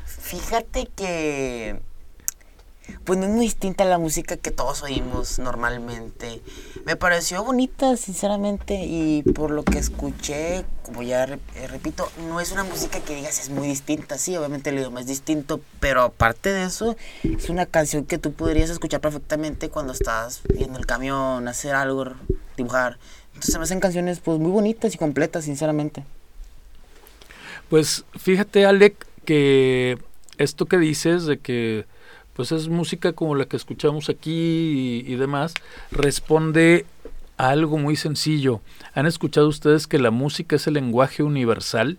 Fíjate 0.05 0.89
que 0.95 1.81
pues 3.09 3.19
no 3.19 3.25
es 3.25 3.31
muy 3.31 3.47
distinta 3.47 3.85
a 3.85 3.87
la 3.87 3.97
música 3.97 4.37
que 4.37 4.51
todos 4.51 4.83
oímos 4.83 5.39
normalmente. 5.39 6.43
Me 6.85 6.95
pareció 6.95 7.43
bonita, 7.43 7.97
sinceramente, 7.97 8.75
y 8.85 9.23
por 9.23 9.51
lo 9.51 9.65
que 9.65 9.79
escuché, 9.79 10.67
como 10.83 11.03
ya 11.03 11.25
eh, 11.25 11.39
repito, 11.69 12.07
no 12.29 12.39
es 12.39 12.53
una 12.53 12.65
música 12.65 13.01
que 13.01 13.15
digas 13.15 13.41
es 13.41 13.49
muy 13.49 13.67
distinta. 13.67 14.19
Sí, 14.19 14.37
obviamente 14.37 14.69
el 14.69 14.77
idioma 14.77 15.01
es 15.01 15.07
distinto, 15.07 15.63
pero 15.81 16.03
aparte 16.03 16.51
de 16.51 16.65
eso, 16.65 16.97
es 17.23 17.49
una 17.49 17.65
canción 17.65 18.05
que 18.05 18.19
tú 18.19 18.35
podrías 18.35 18.69
escuchar 18.69 19.01
perfectamente 19.01 19.71
cuando 19.71 19.95
estás 19.95 20.43
viendo 20.55 20.79
el 20.79 20.85
camión, 20.85 21.49
hacer 21.49 21.75
algo, 21.75 22.13
dibujar. 22.59 22.99
Entonces 23.29 23.53
se 23.55 23.59
me 23.59 23.65
hacen 23.65 23.81
canciones 23.81 24.21
pues 24.21 24.39
muy 24.39 24.51
bonitas 24.51 24.95
y 24.95 24.99
completas, 24.99 25.47
sinceramente. 25.47 26.05
Pues 27.71 28.05
fíjate, 28.19 28.67
Alec, 28.67 29.07
que 29.25 29.97
esto 30.37 30.67
que 30.67 30.77
dices 30.77 31.25
de 31.25 31.39
que 31.39 31.87
pues 32.39 32.53
es 32.53 32.69
música 32.69 33.15
como 33.15 33.35
la 33.35 33.47
que 33.47 33.57
escuchamos 33.57 34.09
aquí 34.09 34.31
y, 35.05 35.13
y 35.13 35.17
demás, 35.17 35.55
responde 35.91 36.87
a 37.37 37.49
algo 37.49 37.79
muy 37.79 37.97
sencillo. 37.97 38.61
¿Han 38.95 39.07
escuchado 39.07 39.49
ustedes 39.49 39.89
que 39.89 39.99
la 39.99 40.13
música 40.13 40.55
es 40.55 40.69
el 40.69 40.75
lenguaje 40.75 41.25
universal? 41.25 41.99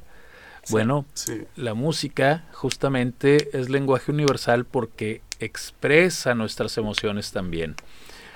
Bueno, 0.69 1.04
Sí. 1.13 1.41
la 1.58 1.73
música 1.73 2.45
justamente 2.54 3.49
es 3.52 3.67
lenguaje 3.69 4.13
universal 4.13 4.63
porque 4.63 5.21
expresa 5.41 6.36
nuestras 6.36 6.78
emociones 6.78 7.34
también. 7.34 7.75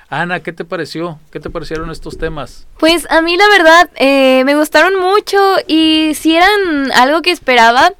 Ana, 0.09 0.41
¿qué 0.41 0.51
te 0.51 0.65
pareció? 0.65 1.19
¿Qué 1.31 1.39
te 1.39 1.49
parecieron 1.49 1.89
estos 1.89 2.17
temas? 2.17 2.67
Pues 2.79 3.09
a 3.09 3.21
mí 3.21 3.37
la 3.37 3.47
verdad 3.47 3.89
eh, 3.95 4.43
me 4.43 4.55
gustaron 4.57 4.99
mucho 4.99 5.37
y 5.67 6.11
si 6.15 6.35
eran 6.35 6.91
algo 6.95 7.21
que 7.21 7.31
esperaba. 7.31 7.93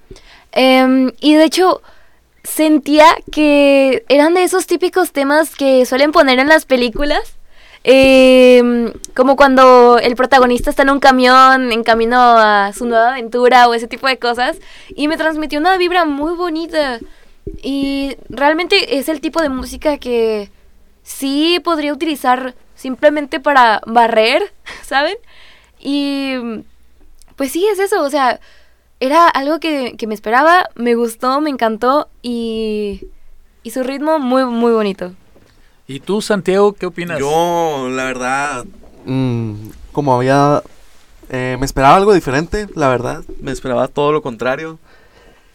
Em, 0.52 1.14
y 1.22 1.36
de 1.36 1.46
hecho 1.46 1.82
sentía 2.44 3.06
que 3.32 4.06
eran 4.10 4.34
de 4.34 4.44
esos 4.44 4.68
típicos 4.68 5.12
temas 5.12 5.56
que 5.56 5.86
suelen 5.86 6.12
poner 6.12 6.40
en 6.40 6.48
las 6.50 6.66
películas. 6.66 7.38
Em, 7.86 8.94
como 9.14 9.36
cuando 9.36 9.98
el 10.00 10.16
protagonista 10.16 10.70
está 10.70 10.84
en 10.84 10.90
un 10.90 11.02
camión 11.02 11.72
en 11.72 11.84
camino 11.84 12.18
a 12.18 12.72
su 12.74 12.86
nueva 12.86 13.10
aventura 13.10 13.68
o 13.68 13.74
ese 13.74 13.88
tipo 13.88 14.08
de 14.08 14.20
cosas. 14.20 14.58
Y 14.96 15.08
me 15.08 15.18
transmitió 15.18 15.60
una 15.60 15.78
vibra 15.78 16.06
muy 16.06 16.36
bonita. 16.36 17.00
Y 17.62 18.18
realmente 18.30 18.98
es 18.98 19.10
el 19.10 19.22
tipo 19.22 19.42
de 19.42 19.50
música 19.50 19.98
que 19.98 20.50
sí 21.04 21.60
podría 21.64 21.94
utilizar 21.94 22.56
simplemente 22.76 23.40
para 23.40 23.82
barrer, 23.86 24.54
¿saben? 24.84 25.16
Y 25.80 26.36
pues 27.36 27.52
sí, 27.52 27.66
es 27.68 27.80
eso, 27.80 28.04
o 28.04 28.10
sea, 28.10 28.40
era 29.06 29.28
algo 29.28 29.60
que, 29.60 29.96
que 29.98 30.08
me 30.08 30.14
esperaba, 30.16 30.70
me 30.76 30.96
gustó, 30.96 31.42
me 31.42 31.50
encantó 31.50 32.08
y, 32.22 33.08
y 33.64 33.72
su 33.72 33.84
ritmo 33.84 34.20
muy, 34.20 34.46
muy 34.46 34.72
bonito. 34.72 35.12
¿Y 35.88 36.00
tú, 36.00 36.22
Santiago, 36.22 36.74
qué 36.74 36.86
opinas? 36.86 37.20
Yo, 37.20 37.90
la 37.90 38.06
verdad, 38.06 38.66
mm, 39.06 39.54
como 39.92 40.16
había... 40.16 40.64
eh, 41.30 41.58
me 41.60 41.66
esperaba 41.66 41.98
algo 41.98 42.14
diferente, 42.14 42.68
la 42.76 42.88
verdad. 42.88 43.24
Me 43.42 43.52
esperaba 43.52 43.88
todo 43.90 44.12
lo 44.14 44.22
contrario. 44.22 44.80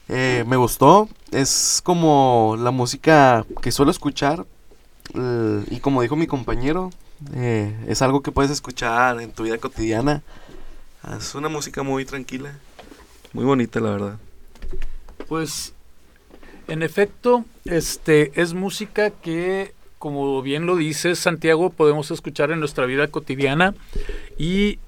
Eh, 0.08 0.44
me 0.46 0.56
gustó. 0.56 1.08
Es 1.30 1.80
como 1.82 2.56
la 2.58 2.70
música 2.70 3.44
que 3.62 3.72
suelo 3.72 3.90
escuchar. 3.90 4.44
eh, 5.14 5.64
y 5.70 5.80
como 5.80 6.02
dijo 6.02 6.16
mi 6.16 6.26
compañero, 6.26 6.90
eh, 7.34 7.74
es 7.88 8.02
algo 8.02 8.20
que 8.22 8.30
puedes 8.32 8.50
escuchar 8.50 9.20
en 9.22 9.32
tu 9.32 9.44
vida 9.44 9.56
cotidiana. 9.58 10.22
Es 11.18 11.34
una 11.34 11.48
música 11.48 11.82
muy 11.82 12.04
tranquila. 12.04 12.52
Muy 13.32 13.44
bonita, 13.44 13.80
la 13.80 13.90
verdad. 13.90 14.18
Pues, 15.28 15.74
en 16.68 16.82
efecto, 16.82 17.44
este 17.64 18.32
es 18.40 18.54
música 18.54 19.10
que, 19.10 19.74
como 19.98 20.40
bien 20.42 20.66
lo 20.66 20.76
dice 20.76 21.14
Santiago, 21.14 21.70
podemos 21.70 22.10
escuchar 22.10 22.50
en 22.50 22.60
nuestra 22.60 22.86
vida 22.86 23.08
cotidiana 23.08 23.74
y 24.38 24.78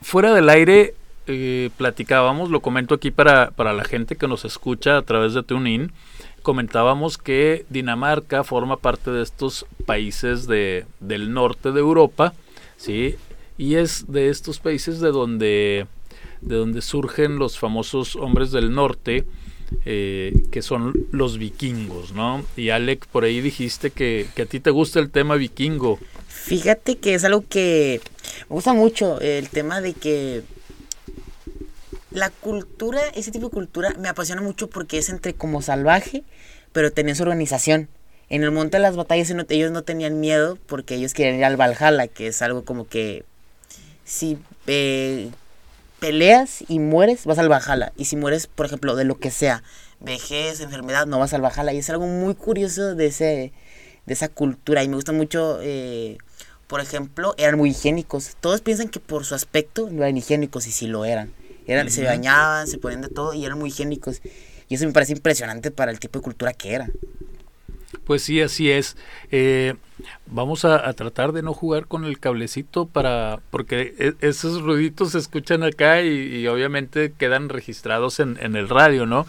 fuera 0.00 0.32
del 0.32 0.48
aire 0.48 0.94
eh, 1.26 1.68
platicábamos, 1.76 2.50
lo 2.50 2.60
comento 2.60 2.94
aquí 2.94 3.10
para, 3.10 3.50
para 3.50 3.74
la 3.74 3.84
gente 3.84 4.16
que 4.16 4.28
nos 4.28 4.46
escucha 4.46 4.96
a 4.96 5.02
través 5.02 5.34
de 5.34 5.42
TuneIn, 5.42 5.92
comentábamos 6.42 7.18
que 7.18 7.66
Dinamarca 7.68 8.44
forma 8.44 8.78
parte 8.78 9.10
de 9.10 9.22
estos 9.22 9.66
países 9.84 10.46
de, 10.46 10.86
del 11.00 11.34
norte 11.34 11.72
de 11.72 11.80
Europa, 11.80 12.32
¿sí? 12.78 13.16
Y 13.58 13.74
es 13.74 14.10
de 14.10 14.30
estos 14.30 14.58
países 14.58 15.00
de 15.00 15.10
donde, 15.10 15.86
de 16.40 16.56
donde 16.56 16.82
surgen 16.82 17.38
los 17.38 17.58
famosos 17.58 18.16
hombres 18.16 18.50
del 18.50 18.72
norte, 18.72 19.24
eh, 19.84 20.32
que 20.50 20.62
son 20.62 21.06
los 21.12 21.38
vikingos, 21.38 22.12
¿no? 22.12 22.44
Y 22.56 22.70
Alec, 22.70 23.06
por 23.06 23.24
ahí 23.24 23.40
dijiste 23.40 23.90
que, 23.90 24.26
que 24.34 24.42
a 24.42 24.46
ti 24.46 24.60
te 24.60 24.70
gusta 24.70 24.98
el 25.00 25.10
tema 25.10 25.36
vikingo. 25.36 25.98
Fíjate 26.28 26.96
que 26.96 27.14
es 27.14 27.24
algo 27.24 27.44
que 27.48 28.00
me 28.48 28.54
gusta 28.54 28.72
mucho, 28.72 29.20
el 29.20 29.48
tema 29.50 29.80
de 29.80 29.92
que 29.92 30.42
la 32.10 32.30
cultura, 32.30 33.00
ese 33.14 33.30
tipo 33.30 33.46
de 33.46 33.52
cultura 33.52 33.94
me 33.98 34.08
apasiona 34.08 34.40
mucho 34.40 34.68
porque 34.70 34.98
es 34.98 35.08
entre 35.10 35.34
como 35.34 35.60
salvaje, 35.62 36.24
pero 36.72 36.92
tenía 36.92 37.14
su 37.14 37.22
organización. 37.22 37.88
En 38.30 38.42
el 38.42 38.50
monte 38.50 38.76
de 38.76 38.82
las 38.82 38.96
batallas 38.96 39.30
ellos 39.30 39.70
no 39.70 39.82
tenían 39.82 40.20
miedo 40.20 40.58
porque 40.66 40.96
ellos 40.96 41.14
querían 41.14 41.36
ir 41.36 41.44
al 41.44 41.56
Valhalla, 41.56 42.08
que 42.08 42.26
es 42.26 42.42
algo 42.42 42.64
como 42.64 42.86
que 42.86 43.24
si 44.04 44.38
eh, 44.66 45.30
peleas 46.00 46.64
y 46.68 46.78
mueres, 46.78 47.24
vas 47.24 47.38
al 47.38 47.48
Valhalla. 47.48 47.92
Y 47.96 48.06
si 48.06 48.16
mueres, 48.16 48.46
por 48.46 48.66
ejemplo, 48.66 48.96
de 48.96 49.04
lo 49.04 49.18
que 49.18 49.30
sea, 49.30 49.62
vejez, 50.00 50.60
enfermedad, 50.60 51.06
no 51.06 51.18
vas 51.18 51.34
al 51.34 51.42
Valhalla. 51.42 51.72
Y 51.72 51.78
es 51.78 51.90
algo 51.90 52.06
muy 52.06 52.34
curioso 52.34 52.94
de, 52.94 53.06
ese, 53.06 53.52
de 54.06 54.14
esa 54.14 54.28
cultura. 54.28 54.82
Y 54.82 54.88
me 54.88 54.96
gusta 54.96 55.12
mucho, 55.12 55.58
eh, 55.62 56.18
por 56.66 56.80
ejemplo, 56.80 57.34
eran 57.38 57.56
muy 57.56 57.70
higiénicos. 57.70 58.36
Todos 58.40 58.60
piensan 58.60 58.88
que 58.88 59.00
por 59.00 59.24
su 59.24 59.34
aspecto 59.34 59.88
no 59.90 60.02
eran 60.02 60.16
higiénicos 60.16 60.66
y 60.66 60.72
sí 60.72 60.86
lo 60.86 61.04
eran. 61.04 61.32
eran 61.66 61.90
Se 61.90 62.04
bañaban, 62.04 62.66
se 62.66 62.78
ponían 62.78 63.02
de 63.02 63.08
todo 63.08 63.34
y 63.34 63.44
eran 63.44 63.58
muy 63.58 63.70
higiénicos. 63.70 64.20
Y 64.68 64.74
eso 64.74 64.86
me 64.86 64.92
parece 64.92 65.12
impresionante 65.12 65.70
para 65.70 65.90
el 65.90 65.98
tipo 65.98 66.18
de 66.18 66.22
cultura 66.22 66.52
que 66.52 66.74
era. 66.74 66.90
Pues 68.04 68.22
sí, 68.22 68.40
así 68.40 68.70
es. 68.70 68.96
Eh, 69.30 69.74
vamos 70.26 70.64
a, 70.64 70.92
tratar 70.92 71.32
de 71.32 71.42
no 71.42 71.54
jugar 71.54 71.86
con 71.86 72.04
el 72.04 72.18
cablecito 72.18 72.86
para 72.86 73.40
porque 73.50 73.94
e- 73.98 74.14
esos 74.20 74.62
ruiditos 74.62 75.12
se 75.12 75.18
escuchan 75.18 75.62
acá 75.62 76.02
y, 76.02 76.36
y 76.36 76.46
obviamente 76.48 77.12
quedan 77.12 77.48
registrados 77.48 78.20
en, 78.20 78.38
en 78.40 78.56
el 78.56 78.68
radio, 78.68 79.06
¿no? 79.06 79.26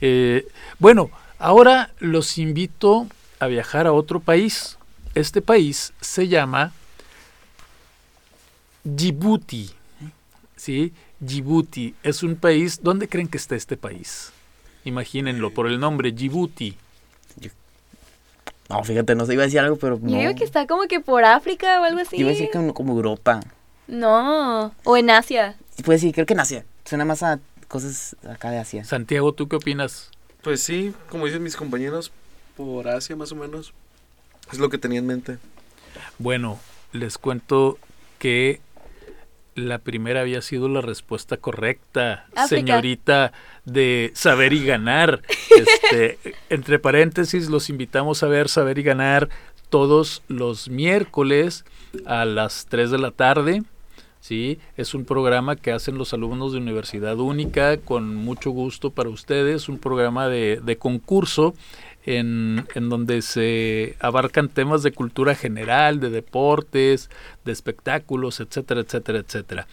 Eh, 0.00 0.46
bueno, 0.78 1.10
ahora 1.38 1.92
los 1.98 2.38
invito 2.38 3.08
a 3.40 3.46
viajar 3.48 3.86
a 3.86 3.92
otro 3.92 4.20
país. 4.20 4.78
Este 5.14 5.42
país 5.42 5.92
se 6.00 6.28
llama 6.28 6.72
Djibouti. 8.84 9.70
¿Sí? 10.56 10.92
Djibouti 11.20 11.94
es 12.04 12.22
un 12.22 12.36
país. 12.36 12.80
¿Dónde 12.82 13.08
creen 13.08 13.28
que 13.28 13.38
está 13.38 13.56
este 13.56 13.76
país? 13.76 14.32
Imagínenlo 14.84 15.52
por 15.52 15.66
el 15.66 15.80
nombre 15.80 16.12
Djibouti. 16.12 16.76
No, 18.68 18.84
fíjate, 18.84 19.14
no 19.14 19.24
sé, 19.24 19.32
iba 19.32 19.42
a 19.42 19.46
decir 19.46 19.60
algo, 19.60 19.76
pero 19.76 19.98
no. 20.00 20.10
Yo 20.10 20.18
digo 20.18 20.34
que 20.34 20.44
está 20.44 20.66
como 20.66 20.82
que 20.82 21.00
por 21.00 21.24
África 21.24 21.80
o 21.80 21.84
algo 21.84 22.00
así. 22.00 22.16
Iba 22.16 22.28
a 22.28 22.32
decir 22.32 22.50
como, 22.52 22.74
como 22.74 22.92
Europa. 22.92 23.40
No, 23.86 24.74
o 24.84 24.96
en 24.96 25.10
Asia. 25.10 25.56
Puede 25.84 25.96
decir, 25.96 26.12
creo 26.12 26.26
que 26.26 26.34
en 26.34 26.40
Asia. 26.40 26.64
Suena 26.84 27.04
más 27.04 27.22
a 27.22 27.40
cosas 27.68 28.16
acá 28.28 28.50
de 28.50 28.58
Asia. 28.58 28.84
Santiago, 28.84 29.32
¿tú 29.32 29.48
qué 29.48 29.56
opinas? 29.56 30.10
Pues 30.42 30.62
sí, 30.62 30.94
como 31.08 31.26
dicen 31.26 31.42
mis 31.42 31.56
compañeros, 31.56 32.12
por 32.56 32.88
Asia 32.88 33.16
más 33.16 33.32
o 33.32 33.36
menos. 33.36 33.72
Es 34.52 34.58
lo 34.58 34.68
que 34.68 34.78
tenía 34.78 34.98
en 34.98 35.06
mente. 35.06 35.38
Bueno, 36.18 36.58
les 36.92 37.16
cuento 37.18 37.78
que 38.18 38.60
la 39.58 39.78
primera 39.78 40.20
había 40.20 40.42
sido 40.42 40.68
la 40.68 40.80
respuesta 40.80 41.36
correcta, 41.36 42.26
África. 42.34 42.48
señorita 42.48 43.32
de 43.64 44.10
Saber 44.14 44.52
y 44.52 44.64
Ganar. 44.64 45.22
Este, 45.58 46.18
entre 46.50 46.78
paréntesis, 46.78 47.48
los 47.48 47.68
invitamos 47.68 48.22
a 48.22 48.28
ver 48.28 48.48
Saber 48.48 48.78
y 48.78 48.84
Ganar 48.84 49.28
todos 49.70 50.22
los 50.28 50.68
miércoles 50.68 51.64
a 52.06 52.24
las 52.24 52.66
3 52.68 52.90
de 52.92 52.98
la 52.98 53.10
tarde. 53.10 53.62
¿sí? 54.20 54.58
Es 54.76 54.94
un 54.94 55.04
programa 55.04 55.56
que 55.56 55.72
hacen 55.72 55.98
los 55.98 56.12
alumnos 56.12 56.52
de 56.52 56.58
Universidad 56.58 57.18
Única 57.18 57.78
con 57.78 58.14
mucho 58.14 58.50
gusto 58.50 58.90
para 58.90 59.08
ustedes, 59.08 59.68
un 59.68 59.78
programa 59.78 60.28
de, 60.28 60.60
de 60.62 60.76
concurso 60.76 61.54
en, 62.08 62.66
en 62.74 62.88
donde 62.88 63.20
se 63.20 63.96
abarcan 64.00 64.48
temas 64.48 64.82
de 64.82 64.92
cultura 64.92 65.34
general, 65.34 66.00
de 66.00 66.08
deportes, 66.08 67.10
de 67.44 67.52
espectáculos, 67.52 68.40
etcétera, 68.40 68.80
etcétera, 68.80 69.18
etcétera. 69.18 69.66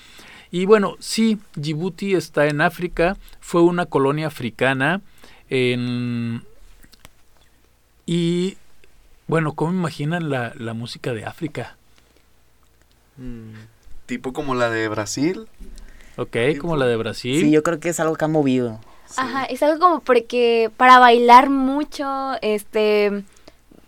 Y 0.51 0.65
bueno, 0.65 0.97
sí, 0.99 1.39
Djibouti 1.55 2.13
está 2.13 2.47
en 2.47 2.59
África, 2.59 3.15
fue 3.39 3.61
una 3.61 3.85
colonia 3.85 4.27
africana 4.27 5.01
en... 5.49 6.43
Y 8.05 8.57
bueno, 9.27 9.53
¿cómo 9.53 9.71
imaginan 9.71 10.29
la, 10.29 10.53
la 10.57 10.73
música 10.73 11.13
de 11.13 11.23
África? 11.23 11.77
Mm, 13.15 13.53
tipo 14.07 14.33
como 14.33 14.55
la 14.55 14.69
de 14.69 14.89
Brasil. 14.89 15.47
Ok, 16.17 16.35
como 16.59 16.75
la 16.75 16.85
de 16.85 16.97
Brasil. 16.97 17.39
Sí, 17.39 17.49
yo 17.51 17.63
creo 17.63 17.79
que 17.79 17.89
es 17.89 17.99
algo 18.01 18.15
que 18.15 18.25
ha 18.25 18.27
movido. 18.27 18.81
Ajá, 19.17 19.45
es 19.45 19.61
algo 19.63 19.79
como 19.79 19.99
porque 20.01 20.71
para 20.77 20.99
bailar 20.99 21.49
mucho, 21.49 22.33
este, 22.41 23.23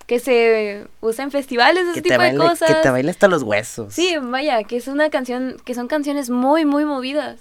que 0.06 0.20
se 0.20 0.88
usa 1.02 1.24
en 1.26 1.32
festivales, 1.32 1.84
ese 1.88 2.02
Que 2.02 2.10
tipo 2.10 2.22
de 2.22 2.36
cosas. 2.36 2.68
que 2.70 2.82
te 2.82 2.90
baile 2.90 3.12
hasta 3.12 3.28
los 3.28 3.44
huesos. 3.44 3.94
Sí, 3.94 4.16
vaya, 4.22 4.64
que 4.64 4.78
es 4.78 4.88
una 4.88 5.10
canción, 5.10 5.58
que 5.66 5.74
son 5.74 5.88
canciones 5.88 6.30
muy, 6.30 6.66
muy 6.66 6.86
movidas. 6.86 7.40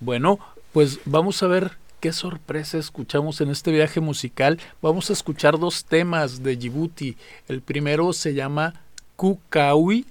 Bueno, 0.00 0.38
pues 0.72 1.00
vamos 1.04 1.42
a 1.42 1.46
ver 1.46 1.76
qué 2.00 2.12
sorpresa 2.12 2.78
escuchamos 2.78 3.40
en 3.40 3.50
este 3.50 3.70
viaje 3.72 4.00
musical. 4.00 4.60
Vamos 4.82 5.08
a 5.10 5.14
escuchar 5.14 5.58
dos 5.58 5.84
temas 5.84 6.42
de 6.42 6.56
Djibouti. 6.56 7.16
El 7.48 7.62
primero 7.62 8.12
se 8.12 8.34
llama 8.34 8.74
Kukawi, 9.16 10.04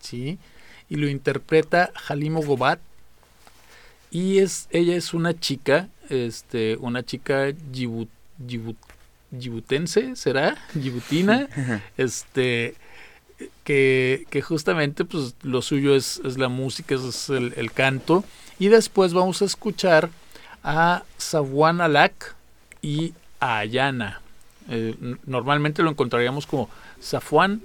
¿sí? 0.00 0.38
Y 0.88 0.96
lo 0.96 1.08
interpreta 1.08 1.90
Halimo 2.08 2.40
Gobat. 2.42 2.78
Y 4.10 4.38
es, 4.38 4.68
ella 4.70 4.96
es 4.96 5.12
una 5.12 5.38
chica, 5.38 5.88
este, 6.10 6.76
una 6.76 7.04
chica 7.04 7.52
¿será? 10.16 10.56
Yibutina, 10.74 11.48
este, 11.96 12.74
que, 13.64 14.26
que, 14.30 14.42
justamente 14.42 15.04
pues, 15.04 15.34
lo 15.42 15.62
suyo 15.62 15.94
es, 15.94 16.20
es 16.24 16.38
la 16.38 16.48
música, 16.48 16.94
es 16.94 17.28
el, 17.30 17.72
canto. 17.72 18.24
Y 18.58 18.68
después 18.68 19.12
vamos 19.12 19.42
a 19.42 19.44
escuchar 19.44 20.10
a 20.62 21.02
Sabuan 21.18 21.80
Alak 21.80 22.34
y 22.80 23.12
a 23.40 23.58
Ayana. 23.58 24.20
Eh, 24.68 24.96
normalmente 25.26 25.82
lo 25.82 25.90
encontraríamos 25.90 26.46
como 26.46 26.68
Safuan 27.00 27.60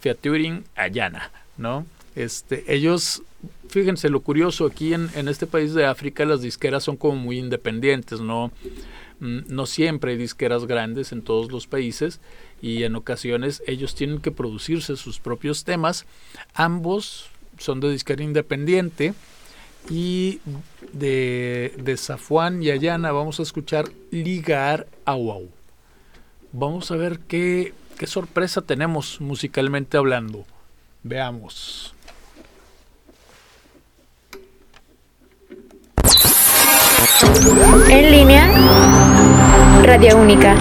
Featuring 0.00 0.64
Ayana, 0.76 1.30
¿no? 1.56 1.84
Este, 2.14 2.64
ellos, 2.72 3.22
fíjense 3.68 4.08
lo 4.08 4.20
curioso, 4.20 4.66
aquí 4.66 4.94
en, 4.94 5.10
este 5.28 5.46
país 5.46 5.74
de 5.74 5.86
África 5.86 6.24
las 6.24 6.42
disqueras 6.42 6.84
son 6.84 6.96
como 6.96 7.16
muy 7.16 7.38
independientes, 7.38 8.20
mm, 8.20 8.50
¿no? 9.48 9.66
siempre 9.66 10.12
hay 10.12 10.16
disqueras 10.18 10.66
grandes 10.66 11.12
en 11.12 11.22
todos 11.22 11.52
los 11.52 11.66
países 11.66 12.20
y 12.60 12.82
en 12.82 12.96
ocasiones 12.96 13.62
ellos 13.66 13.94
tienen 13.94 14.20
que 14.20 14.30
producirse 14.30 14.96
sus 14.96 15.20
propios 15.20 15.64
temas. 15.64 16.06
Ambos 16.54 17.26
son 17.58 17.80
de 17.80 17.90
disquera 17.90 18.22
independiente 18.22 19.14
y 19.90 20.40
de, 20.92 21.74
de 21.78 21.96
Safuán 21.96 22.62
y 22.62 22.70
Ayana 22.70 23.12
vamos 23.12 23.38
a 23.40 23.42
escuchar 23.42 23.86
Ligar 24.10 24.86
Awau. 25.04 25.48
Vamos 26.52 26.90
a 26.90 26.96
ver 26.96 27.20
qué 27.20 27.74
sorpresa 28.06 28.62
tenemos 28.62 29.20
musicalmente 29.20 29.96
hablando. 29.96 30.44
Veamos. 31.02 31.94
En 37.90 38.10
línea, 38.10 38.50
Radio 39.84 40.16
Única. 40.16 40.56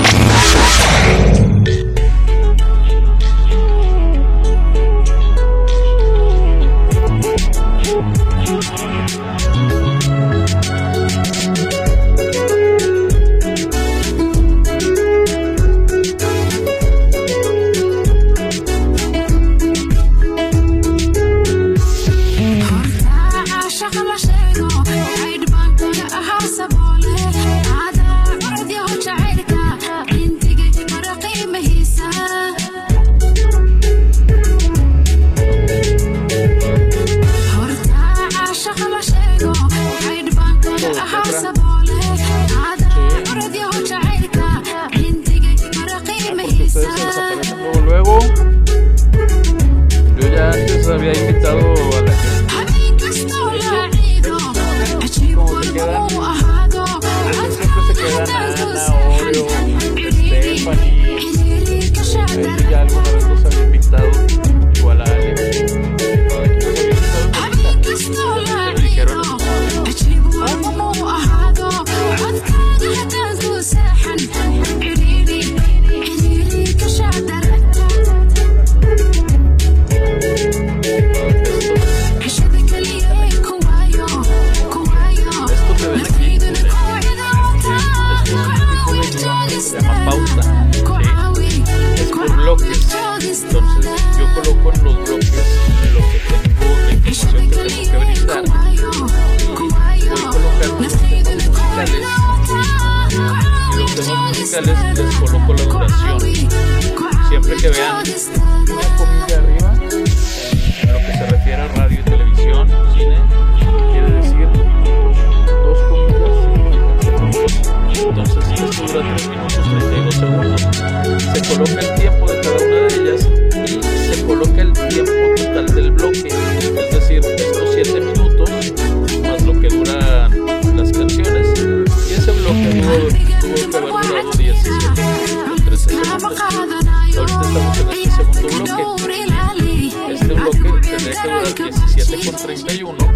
Este 140.09 140.33
bloque. 140.33 140.71
Tendría 140.81 141.41
17 141.43 142.25
con 142.25 142.35
31 142.35 143.07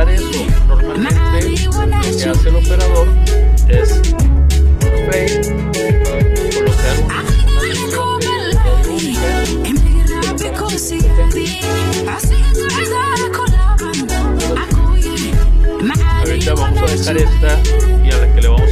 eso. 0.00 0.46
Normalmente 0.66 1.66
lo 1.66 2.00
que 2.00 2.30
hace 2.30 2.48
el 2.48 2.56
operador 2.56 3.08
es 3.68 4.00
play, 5.06 5.28
colocar 6.54 6.96
una, 15.80 15.94
Ahorita 16.20 16.54
vamos 16.54 16.82
a 16.82 16.86
dejar 16.86 17.16
esta 17.18 17.60
y 18.02 18.10
a 18.10 18.16
la 18.16 18.34
que 18.34 18.40
le 18.40 18.48
vamos 18.48 18.71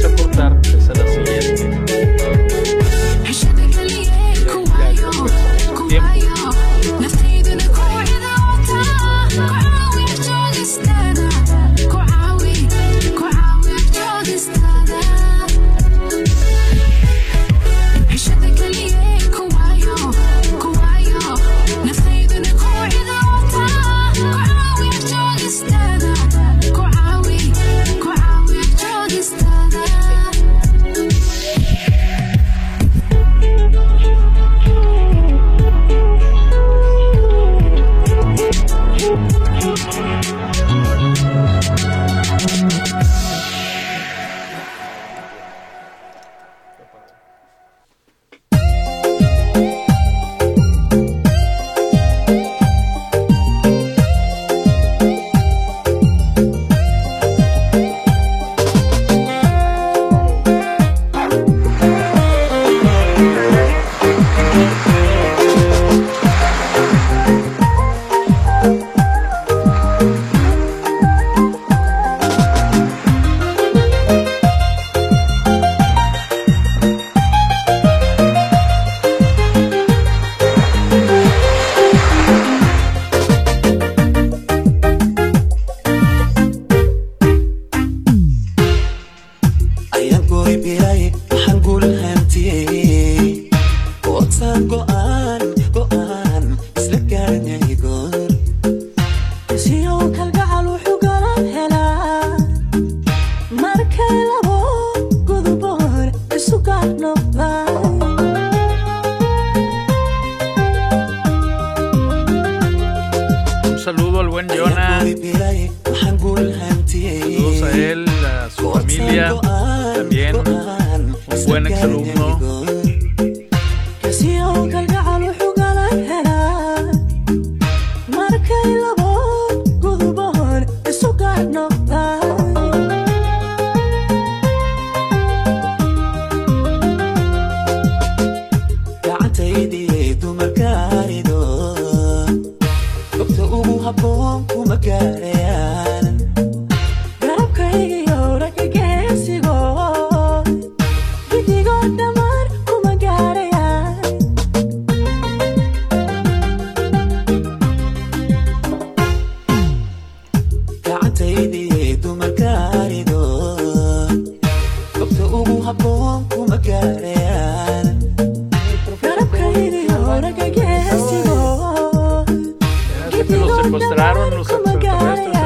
los 173.37 173.57
secuestraron 173.63 174.29
los 174.31 174.49
extraterrestres 174.49 175.40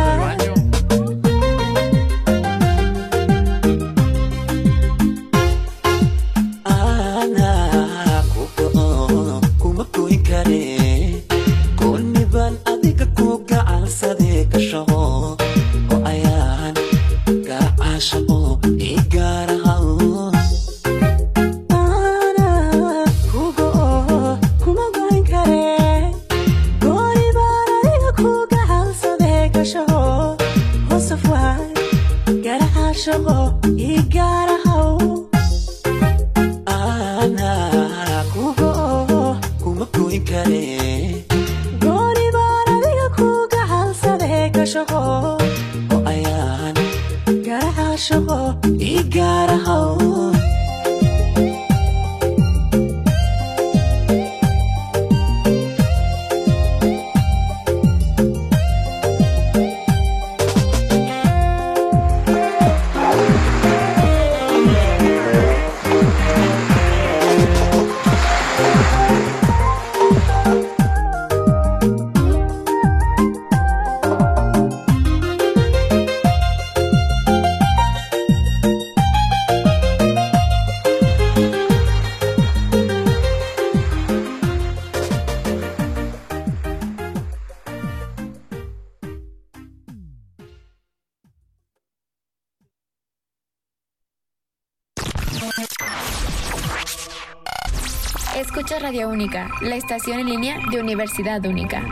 la 99.66 99.76
estación 99.76 100.20
en 100.20 100.28
línea 100.28 100.60
de 100.70 100.80
Universidad 100.80 101.44
Única. 101.46 101.84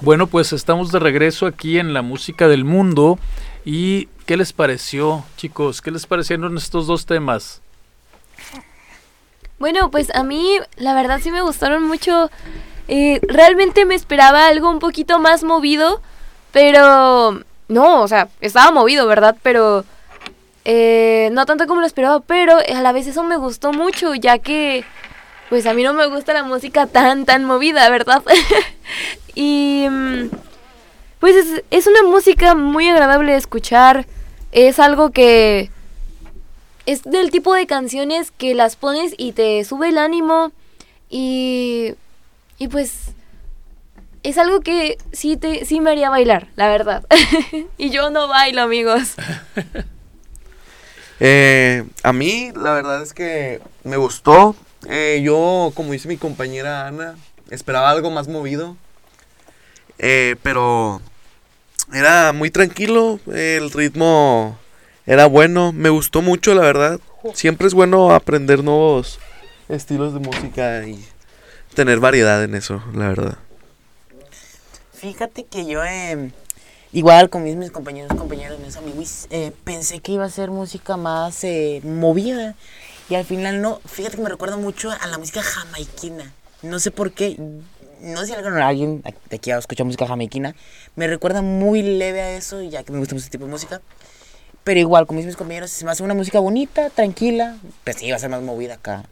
Bueno, 0.00 0.28
pues 0.28 0.52
estamos 0.52 0.92
de 0.92 1.00
regreso 1.00 1.46
aquí 1.46 1.78
en 1.78 1.92
la 1.92 2.02
música 2.02 2.46
del 2.46 2.64
mundo. 2.64 3.18
¿Y 3.64 4.06
qué 4.24 4.36
les 4.36 4.52
pareció, 4.52 5.24
chicos? 5.36 5.82
¿Qué 5.82 5.90
les 5.90 6.06
parecieron 6.06 6.56
estos 6.56 6.86
dos 6.86 7.06
temas? 7.06 7.60
Bueno, 9.58 9.90
pues 9.90 10.14
a 10.14 10.22
mí 10.22 10.58
la 10.76 10.94
verdad 10.94 11.20
sí 11.20 11.32
me 11.32 11.42
gustaron 11.42 11.86
mucho. 11.88 12.30
Eh, 12.86 13.20
realmente 13.26 13.84
me 13.84 13.96
esperaba 13.96 14.46
algo 14.46 14.70
un 14.70 14.78
poquito 14.78 15.18
más 15.18 15.42
movido, 15.42 16.00
pero 16.52 17.42
no, 17.66 18.02
o 18.02 18.08
sea, 18.08 18.28
estaba 18.40 18.70
movido, 18.70 19.08
¿verdad? 19.08 19.36
Pero 19.42 19.84
eh, 20.70 21.30
no 21.32 21.46
tanto 21.46 21.66
como 21.66 21.80
lo 21.80 21.86
esperaba, 21.86 22.20
pero 22.20 22.58
a 22.58 22.82
la 22.82 22.92
vez 22.92 23.06
eso 23.06 23.22
me 23.22 23.38
gustó 23.38 23.72
mucho, 23.72 24.14
ya 24.14 24.38
que 24.38 24.84
pues 25.48 25.64
a 25.64 25.72
mí 25.72 25.82
no 25.82 25.94
me 25.94 26.06
gusta 26.08 26.34
la 26.34 26.42
música 26.44 26.86
tan, 26.86 27.24
tan 27.24 27.46
movida, 27.46 27.88
¿verdad? 27.88 28.22
y 29.34 29.86
mm, 29.88 30.28
pues 31.20 31.36
es, 31.36 31.64
es 31.70 31.86
una 31.86 32.02
música 32.02 32.54
muy 32.54 32.86
agradable 32.86 33.32
de 33.32 33.38
escuchar, 33.38 34.04
es 34.52 34.78
algo 34.78 35.08
que 35.08 35.70
es 36.84 37.02
del 37.02 37.30
tipo 37.30 37.54
de 37.54 37.66
canciones 37.66 38.30
que 38.30 38.54
las 38.54 38.76
pones 38.76 39.14
y 39.16 39.32
te 39.32 39.64
sube 39.64 39.88
el 39.88 39.96
ánimo 39.96 40.52
y 41.08 41.94
y 42.58 42.68
pues 42.68 43.12
es 44.22 44.36
algo 44.36 44.60
que 44.60 44.98
sí 45.12 45.38
te 45.38 45.64
sí 45.64 45.80
me 45.80 45.92
haría 45.92 46.10
bailar, 46.10 46.48
la 46.56 46.68
verdad. 46.68 47.06
y 47.78 47.88
yo 47.88 48.10
no 48.10 48.28
bailo, 48.28 48.60
amigos. 48.60 49.14
Eh, 51.20 51.84
a 52.02 52.12
mí, 52.12 52.52
la 52.54 52.72
verdad 52.72 53.02
es 53.02 53.12
que 53.12 53.60
me 53.84 53.96
gustó. 53.96 54.54
Eh, 54.88 55.20
yo, 55.24 55.72
como 55.74 55.92
dice 55.92 56.08
mi 56.08 56.16
compañera 56.16 56.86
Ana, 56.86 57.16
esperaba 57.50 57.90
algo 57.90 58.10
más 58.10 58.28
movido. 58.28 58.76
Eh, 59.98 60.36
pero 60.42 61.00
era 61.92 62.32
muy 62.32 62.50
tranquilo. 62.50 63.20
El 63.32 63.70
ritmo 63.70 64.58
era 65.06 65.26
bueno. 65.26 65.72
Me 65.72 65.88
gustó 65.88 66.22
mucho, 66.22 66.54
la 66.54 66.62
verdad. 66.62 67.00
Siempre 67.34 67.66
es 67.66 67.74
bueno 67.74 68.12
aprender 68.14 68.62
nuevos 68.62 69.18
estilos 69.68 70.14
de 70.14 70.20
música 70.20 70.86
y 70.86 71.04
tener 71.74 72.00
variedad 72.00 72.42
en 72.44 72.54
eso, 72.54 72.82
la 72.94 73.08
verdad. 73.08 73.38
Fíjate 74.92 75.44
que 75.44 75.66
yo, 75.66 75.84
eh, 75.84 76.32
igual 76.92 77.30
con 77.30 77.42
mis, 77.42 77.56
mis 77.56 77.70
compañeros, 77.70 78.16
compañeras, 78.16 78.58
mis 78.58 78.76
amigos, 78.76 79.26
eh, 79.30 79.52
pensé 79.64 80.00
que 80.00 80.12
iba 80.12 80.24
a 80.24 80.30
ser 80.30 80.50
música 80.50 80.96
más 80.96 81.42
eh, 81.44 81.80
movida. 81.84 82.54
Y 83.10 83.14
al 83.14 83.24
final 83.24 83.62
no. 83.62 83.80
Fíjate 83.86 84.16
que 84.16 84.22
me 84.22 84.28
recuerda 84.28 84.56
mucho 84.56 84.90
a 84.90 85.06
la 85.06 85.18
música 85.18 85.42
jamaiquina. 85.42 86.32
No 86.62 86.78
sé 86.78 86.90
por 86.90 87.12
qué. 87.12 87.36
No 88.00 88.20
sé 88.20 88.26
si 88.26 88.32
alguien, 88.34 89.02
de 89.02 89.36
aquí 89.36 89.50
ha 89.50 89.58
escuchado 89.58 89.86
música 89.86 90.06
jamaiquina. 90.06 90.54
Me 90.94 91.06
recuerda 91.06 91.42
muy 91.42 91.82
leve 91.82 92.20
a 92.20 92.36
eso, 92.36 92.62
ya 92.62 92.82
que 92.84 92.92
me 92.92 92.98
gusta 92.98 93.16
ese 93.16 93.30
tipo 93.30 93.46
de 93.46 93.50
música. 93.50 93.80
Pero 94.62 94.78
igual, 94.78 95.06
con 95.06 95.16
mis, 95.16 95.24
mis 95.24 95.36
compañeros, 95.36 95.70
se 95.70 95.84
me 95.84 95.90
hace 95.90 96.02
una 96.02 96.14
música 96.14 96.38
bonita, 96.38 96.90
tranquila. 96.90 97.56
Pues 97.84 97.96
sí, 97.96 98.10
va 98.10 98.16
a 98.16 98.20
ser 98.20 98.28
más 98.28 98.42
movida 98.42 98.74
acá. 98.74 99.04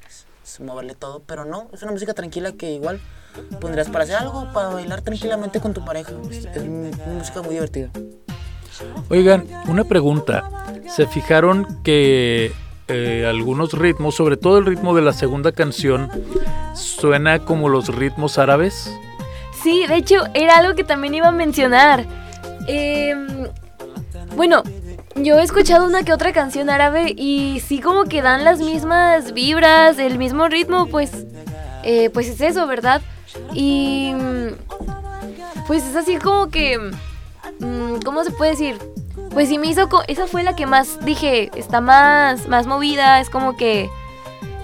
Es 0.47 0.61
moverle 0.61 0.95
todo, 0.95 1.23
pero 1.27 1.45
no, 1.45 1.69
es 1.73 1.83
una 1.83 1.91
música 1.91 2.15
tranquila 2.15 2.53
que 2.53 2.71
igual 2.71 3.01
pondrías 3.61 3.89
para 3.89 4.05
hacer 4.05 4.15
algo, 4.17 4.47
para 4.53 4.69
bailar 4.69 5.03
tranquilamente 5.03 5.59
con 5.61 5.75
tu 5.75 5.85
pareja. 5.85 6.13
Es, 6.31 6.45
es 6.45 6.65
mu- 6.65 6.89
una 7.05 7.15
música 7.19 7.43
muy 7.43 7.55
divertida. 7.55 7.91
Oigan, 9.11 9.45
una 9.67 9.83
pregunta. 9.85 10.49
¿Se 10.89 11.07
fijaron 11.09 11.83
que 11.83 12.53
eh, 12.87 13.27
algunos 13.29 13.73
ritmos, 13.73 14.15
sobre 14.15 14.37
todo 14.37 14.59
el 14.59 14.67
ritmo 14.67 14.95
de 14.95 15.03
la 15.03 15.13
segunda 15.13 15.51
canción, 15.51 16.09
suena 16.75 17.41
como 17.41 17.69
los 17.69 17.89
ritmos 17.89 18.39
árabes? 18.39 18.89
Sí, 19.65 19.85
de 19.89 19.97
hecho, 19.97 20.17
era 20.35 20.59
algo 20.59 20.77
que 20.77 20.85
también 20.85 21.13
iba 21.17 21.27
a 21.27 21.33
mencionar. 21.33 22.05
Em, 22.69 23.49
bueno, 24.37 24.63
yo 25.17 25.39
he 25.39 25.43
escuchado 25.43 25.87
una 25.87 26.03
que 26.05 26.13
otra 26.13 26.33
canción 26.33 26.71
árabe 26.71 27.15
y 27.17 27.61
sí 27.67 27.81
como 27.81 28.05
que 28.05 28.23
dan 28.23 28.45
las 28.45 28.59
mismas 28.61 29.33
vibras, 29.33 29.99
el 29.99 30.19
mismo 30.19 30.49
ritmo, 30.49 30.87
pues, 30.87 31.11
eh, 31.83 32.11
pues 32.11 32.29
es 32.29 32.41
eso, 32.41 32.67
¿verdad? 32.67 33.01
Y 33.53 34.15
pues 35.67 35.85
es 35.85 35.97
así 35.97 36.17
como 36.17 36.49
que, 36.49 36.79
mm, 36.79 38.01
¿cómo 38.05 38.25
se 38.25 38.31
puede 38.31 38.53
decir? 38.53 38.79
Pues 39.31 39.49
sí 39.49 39.59
me 39.59 39.69
hizo, 39.69 39.89
esa 40.09 40.27
fue 40.27 40.43
la 40.43 40.55
que 40.55 40.67
más 40.67 41.05
dije, 41.05 41.51
está 41.57 41.81
más, 41.81 42.49
más 42.49 42.67
movida, 42.67 43.21
es 43.21 43.31
como 43.31 43.57
que 43.57 43.89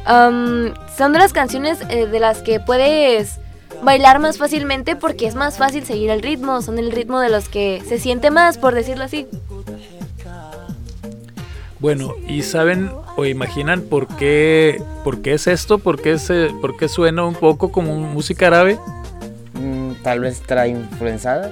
am, 0.04 0.72
son 0.96 1.12
de 1.12 1.18
las 1.18 1.32
canciones 1.32 1.78
eh, 1.88 2.06
de 2.06 2.20
las 2.20 2.42
que 2.42 2.60
puedes 2.60 3.38
bailar 3.82 4.18
más 4.18 4.38
fácilmente 4.38 4.96
porque 4.96 5.26
es 5.26 5.34
más 5.34 5.58
fácil 5.58 5.84
seguir 5.84 6.10
el 6.10 6.22
ritmo, 6.22 6.62
son 6.62 6.78
el 6.78 6.92
ritmo 6.92 7.20
de 7.20 7.30
los 7.30 7.48
que 7.48 7.82
se 7.86 7.98
siente 7.98 8.30
más, 8.30 8.58
por 8.58 8.74
decirlo 8.74 9.04
así. 9.04 9.26
Bueno, 11.82 12.14
¿y 12.28 12.42
saben 12.42 12.92
o 13.16 13.26
imaginan 13.26 13.82
por 13.82 14.06
qué, 14.06 14.80
por 15.02 15.20
qué 15.20 15.32
es 15.32 15.48
esto? 15.48 15.78
¿Por 15.78 16.00
qué, 16.00 16.16
se, 16.16 16.50
¿Por 16.60 16.76
qué 16.76 16.88
suena 16.88 17.24
un 17.24 17.34
poco 17.34 17.72
como 17.72 17.96
música 17.98 18.46
árabe? 18.46 18.78
Mm, 19.54 19.94
tal 20.04 20.20
vez 20.20 20.40
estará 20.40 20.68
influenciada. 20.68 21.50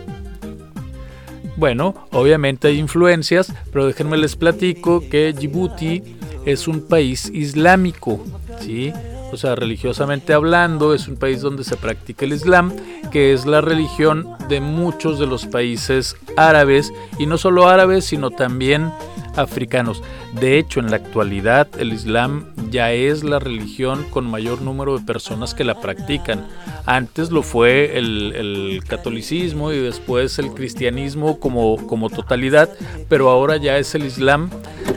Bueno, 1.56 2.06
obviamente 2.12 2.68
hay 2.68 2.78
influencias, 2.78 3.52
pero 3.72 3.88
déjenme 3.88 4.16
les 4.18 4.36
platico 4.36 5.00
que 5.00 5.32
Djibouti 5.32 6.16
es 6.46 6.68
un 6.68 6.86
país 6.86 7.28
islámico, 7.34 8.24
¿sí? 8.60 8.92
O 9.32 9.36
sea, 9.36 9.56
religiosamente 9.56 10.32
hablando, 10.32 10.94
es 10.94 11.08
un 11.08 11.16
país 11.16 11.40
donde 11.40 11.64
se 11.64 11.76
practica 11.76 12.24
el 12.24 12.34
Islam, 12.34 12.72
que 13.10 13.32
es 13.32 13.46
la 13.46 13.60
religión 13.60 14.28
de 14.48 14.60
muchos 14.60 15.18
de 15.18 15.26
los 15.26 15.46
países 15.46 16.16
árabes, 16.36 16.92
y 17.18 17.26
no 17.26 17.36
solo 17.36 17.68
árabes, 17.68 18.04
sino 18.04 18.30
también 18.30 18.92
africanos. 19.36 20.02
De 20.40 20.58
hecho, 20.58 20.80
en 20.80 20.90
la 20.90 20.96
actualidad, 20.96 21.68
el 21.78 21.92
Islam 21.92 22.46
ya 22.70 22.92
es 22.92 23.24
la 23.24 23.38
religión 23.38 24.04
con 24.10 24.30
mayor 24.30 24.62
número 24.62 24.98
de 24.98 25.04
personas 25.04 25.54
que 25.54 25.64
la 25.64 25.80
practican. 25.80 26.46
Antes 26.86 27.30
lo 27.30 27.42
fue 27.42 27.98
el, 27.98 28.82
catolicismo 28.88 29.72
y 29.72 29.78
después 29.78 30.38
el 30.38 30.52
cristianismo 30.52 31.38
como, 31.38 31.86
como 31.86 32.10
totalidad, 32.10 32.68
pero 33.08 33.30
ahora 33.30 33.56
ya 33.56 33.78
es 33.78 33.94
el 33.94 34.04
Islam 34.04 34.50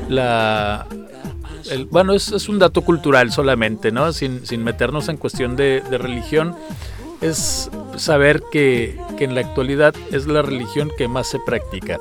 la, 0.09 0.87
bueno, 1.89 2.13
es, 2.13 2.31
es 2.31 2.49
un 2.49 2.59
dato 2.59 2.81
cultural 2.81 3.31
solamente, 3.31 3.91
¿no? 3.91 4.11
Sin, 4.13 4.45
sin 4.45 4.63
meternos 4.63 5.09
en 5.09 5.17
cuestión 5.17 5.55
de, 5.55 5.81
de 5.89 5.97
religión. 5.97 6.55
Es 7.21 7.69
saber 7.95 8.43
que, 8.51 8.99
que 9.17 9.23
en 9.23 9.33
la 9.33 9.41
actualidad 9.41 9.95
es 10.11 10.27
la 10.27 10.41
religión 10.41 10.91
que 10.97 11.07
más 11.07 11.27
se 11.27 11.39
practica. 11.39 11.99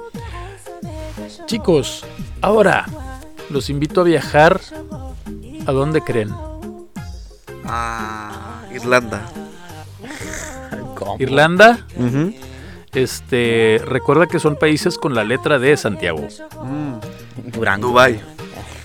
Chicos, 1.46 2.04
ahora 2.40 2.86
los 3.50 3.70
invito 3.70 4.00
a 4.00 4.04
viajar. 4.04 4.60
¿A 5.66 5.72
dónde 5.72 6.00
creen? 6.00 6.30
Ah, 7.64 8.62
Irlanda. 8.74 9.22
¿Irlanda? 11.18 11.86
Ujú. 11.96 12.34
Este, 12.92 13.80
recuerda 13.84 14.26
que 14.26 14.38
son 14.38 14.56
países 14.56 14.98
con 14.98 15.14
la 15.14 15.24
letra 15.24 15.58
D, 15.58 15.76
Santiago. 15.76 16.26
Durango. 17.52 17.88
Dubai. 17.88 18.20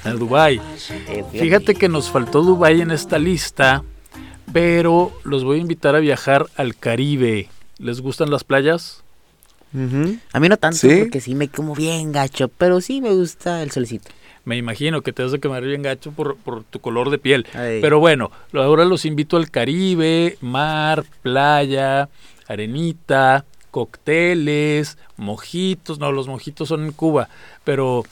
A 0.04 0.12
Dubai. 0.12 0.62
Fíjate 1.32 1.76
que 1.76 1.90
nos 1.90 2.10
faltó 2.10 2.42
Dubai 2.42 2.82
en 2.82 2.92
esta 2.92 3.20
lista, 3.20 3.84
pero 4.54 5.12
los 5.24 5.44
voy 5.44 5.58
a 5.58 5.62
invitar 5.62 5.96
a 5.96 6.00
viajar 6.00 6.48
al 6.56 6.76
Caribe. 6.76 7.50
¿Les 7.80 8.02
gustan 8.02 8.30
las 8.30 8.44
playas? 8.44 9.04
A 10.34 10.40
mí 10.40 10.50
no 10.50 10.58
tanto, 10.58 10.78
Sí. 10.78 10.98
porque 11.00 11.22
sí 11.22 11.36
me 11.36 11.48
como 11.50 11.76
bien 11.76 12.12
gacho, 12.12 12.48
pero 12.48 12.82
sí 12.82 13.02
me 13.02 13.12
gusta 13.12 13.62
el 13.64 13.72
solecito. 13.72 14.10
Me 14.46 14.56
imagino 14.58 15.02
que 15.02 15.12
te 15.12 15.24
vas 15.24 15.34
a 15.34 15.38
quemar 15.40 15.64
bien 15.64 15.82
gacho 15.82 16.12
por, 16.12 16.38
por 16.38 16.64
tu 16.64 16.80
color 16.80 17.10
de 17.10 17.18
piel. 17.18 17.46
Ay. 17.54 17.80
Pero 17.82 18.00
bueno, 18.00 18.32
ahora 18.54 18.86
los 18.86 19.04
invito 19.06 19.36
al 19.38 19.52
Caribe, 19.52 20.38
mar, 20.42 21.04
playa, 21.22 22.08
arenita, 22.48 23.44
cócteles, 23.72 24.98
mojitos. 25.18 26.00
No, 26.00 26.12
los 26.12 26.28
mojitos 26.28 26.70
son 26.70 26.86
en 26.86 26.92
Cuba. 26.94 27.28
Pero 27.66 28.04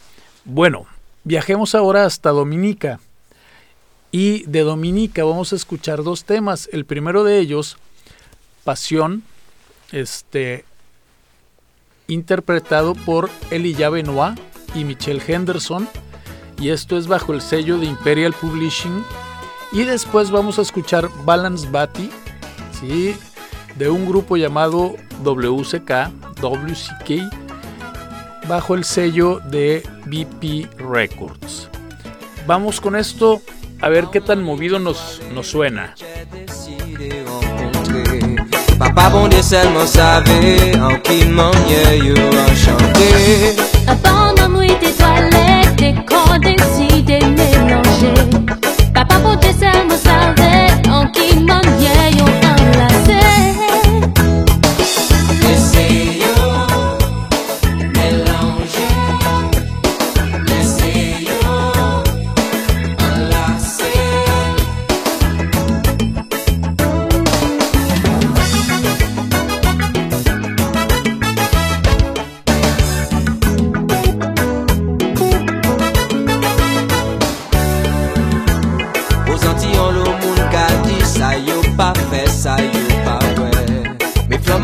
bueno, 0.44 0.86
viajemos 1.24 1.74
ahora 1.74 2.06
hasta 2.06 2.32
Dominica. 2.32 3.00
Y 4.12 4.44
de 4.44 4.62
Dominica 4.62 5.24
vamos 5.24 5.54
a 5.54 5.56
escuchar 5.56 6.04
dos 6.04 6.26
temas. 6.26 6.70
El 6.72 6.86
primero 6.86 7.24
de 7.24 7.40
ellos, 7.40 7.78
Pasión, 8.66 9.24
este, 9.92 10.66
interpretado 12.08 12.96
por 12.96 13.30
Elijah 13.52 13.90
Benoit 13.90 14.40
y 14.74 14.84
Michelle 14.84 15.22
Henderson. 15.26 15.88
Y 16.60 16.70
esto 16.70 16.98
es 16.98 17.08
bajo 17.08 17.34
el 17.34 17.42
sello 17.42 17.78
de 17.78 17.86
Imperial 17.86 18.34
Publishing. 18.34 19.04
Y 19.72 19.84
después 19.84 20.32
vamos 20.32 20.60
a 20.60 20.62
escuchar 20.62 21.10
Balance 21.26 21.68
Batty, 21.70 22.10
¿sí? 22.80 23.16
de 23.76 23.90
un 23.90 24.06
grupo 24.06 24.38
llamado 24.38 24.96
WCK, 25.24 26.12
WCK, 26.42 27.30
bajo 28.48 28.76
el 28.76 28.84
sello 28.84 29.40
de 29.40 29.84
BP 30.06 30.80
Records. 30.80 31.70
Vamos 32.48 32.80
con 32.80 32.96
esto 32.96 33.42
a 33.82 33.90
ver 33.90 34.08
qué 34.12 34.22
tan 34.22 34.44
movido 34.44 34.80
nos, 34.80 35.22
nos 35.34 35.48
suena. 35.48 35.96
Papa 38.78 39.10
bon 39.10 39.28
Dieu 39.28 39.42
seulement 39.42 39.86
savait 39.86 40.76
en 40.78 40.96
qui 41.00 41.26
manière 41.26 41.96
you 41.96 42.14
enchanté. 42.14 43.56
Abandonne-moi 43.88 44.68
tes 44.82 44.92
toilettes, 44.92 45.76
tes 45.78 45.96
corps 46.06 46.38
décidés 46.40 47.26
mélangés. 47.26 48.14
Papa, 48.94 49.16
pour 49.20 49.40
tes 49.40 49.54
seulement 49.54 49.98
savait 50.04 50.90
en 50.90 51.08
qui 51.08 51.36
manière 51.40 52.10
you 52.12 52.24
enlacé. 52.24 52.45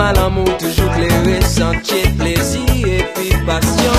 mal 0.02 0.18
amour 0.18 0.58
toujours 0.58 0.92
clair, 0.94 1.44
sentier, 1.44 2.04
plaisir 2.18 2.66
et 2.86 3.06
puis 3.14 3.36
passion. 3.46 3.92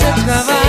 Parce 0.00 0.63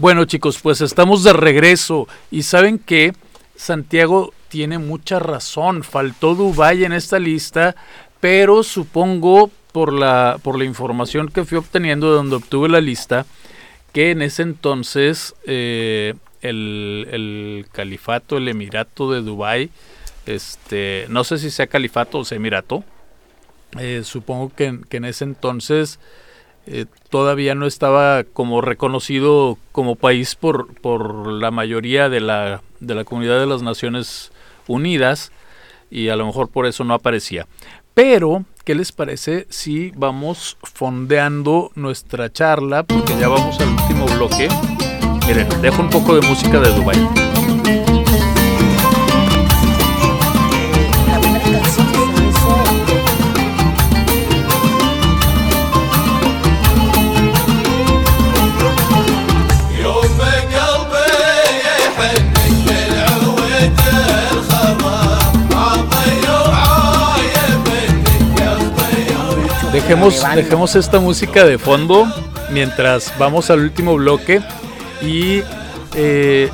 Bueno 0.00 0.24
chicos, 0.24 0.58
pues 0.62 0.80
estamos 0.80 1.24
de 1.24 1.34
regreso. 1.34 2.08
Y 2.30 2.44
saben 2.44 2.78
que 2.78 3.12
Santiago 3.54 4.32
tiene 4.48 4.78
mucha 4.78 5.18
razón, 5.18 5.84
faltó 5.84 6.34
Dubái 6.34 6.84
en 6.84 6.94
esta 6.94 7.18
lista, 7.18 7.76
pero 8.18 8.62
supongo 8.62 9.50
por 9.72 9.92
la, 9.92 10.38
por 10.42 10.56
la 10.56 10.64
información 10.64 11.28
que 11.28 11.44
fui 11.44 11.58
obteniendo 11.58 12.08
de 12.08 12.16
donde 12.16 12.36
obtuve 12.36 12.70
la 12.70 12.80
lista, 12.80 13.26
que 13.92 14.12
en 14.12 14.22
ese 14.22 14.40
entonces 14.40 15.34
eh, 15.44 16.14
el, 16.40 17.06
el 17.10 17.66
califato, 17.70 18.38
el 18.38 18.48
emirato 18.48 19.12
de 19.12 19.20
Dubái, 19.20 19.68
este, 20.24 21.04
no 21.10 21.24
sé 21.24 21.36
si 21.36 21.50
sea 21.50 21.66
califato 21.66 22.20
o 22.20 22.24
sea 22.24 22.36
emirato, 22.36 22.84
eh, 23.78 24.00
supongo 24.02 24.50
que, 24.56 24.78
que 24.88 24.96
en 24.96 25.04
ese 25.04 25.24
entonces 25.24 25.98
eh, 26.72 26.86
todavía 27.08 27.56
no 27.56 27.66
estaba 27.66 28.22
como 28.22 28.60
reconocido 28.60 29.58
como 29.72 29.96
país 29.96 30.36
por, 30.36 30.72
por 30.80 31.26
la 31.26 31.50
mayoría 31.50 32.08
de 32.08 32.20
la, 32.20 32.62
de 32.78 32.94
la 32.94 33.02
comunidad 33.02 33.40
de 33.40 33.46
las 33.46 33.62
Naciones 33.62 34.30
Unidas 34.68 35.32
y 35.90 36.10
a 36.10 36.16
lo 36.16 36.26
mejor 36.26 36.48
por 36.48 36.66
eso 36.66 36.84
no 36.84 36.94
aparecía. 36.94 37.48
Pero, 37.92 38.44
¿qué 38.64 38.76
les 38.76 38.92
parece 38.92 39.48
si 39.50 39.90
vamos 39.96 40.58
fondeando 40.62 41.72
nuestra 41.74 42.32
charla? 42.32 42.84
Porque 42.84 43.18
ya 43.18 43.26
vamos 43.26 43.58
al 43.60 43.70
último 43.70 44.06
bloque. 44.06 44.48
Miren, 45.26 45.48
dejo 45.60 45.82
un 45.82 45.90
poco 45.90 46.14
de 46.14 46.26
música 46.26 46.60
de 46.60 46.72
Dubai. 46.72 47.39
Dejemos, 69.90 70.22
dejemos 70.36 70.76
esta 70.76 71.00
música 71.00 71.44
de 71.44 71.58
fondo 71.58 72.06
mientras 72.52 73.12
vamos 73.18 73.50
al 73.50 73.58
último 73.58 73.96
bloque. 73.96 74.40
Y 75.02 75.42
eh, 75.96 76.48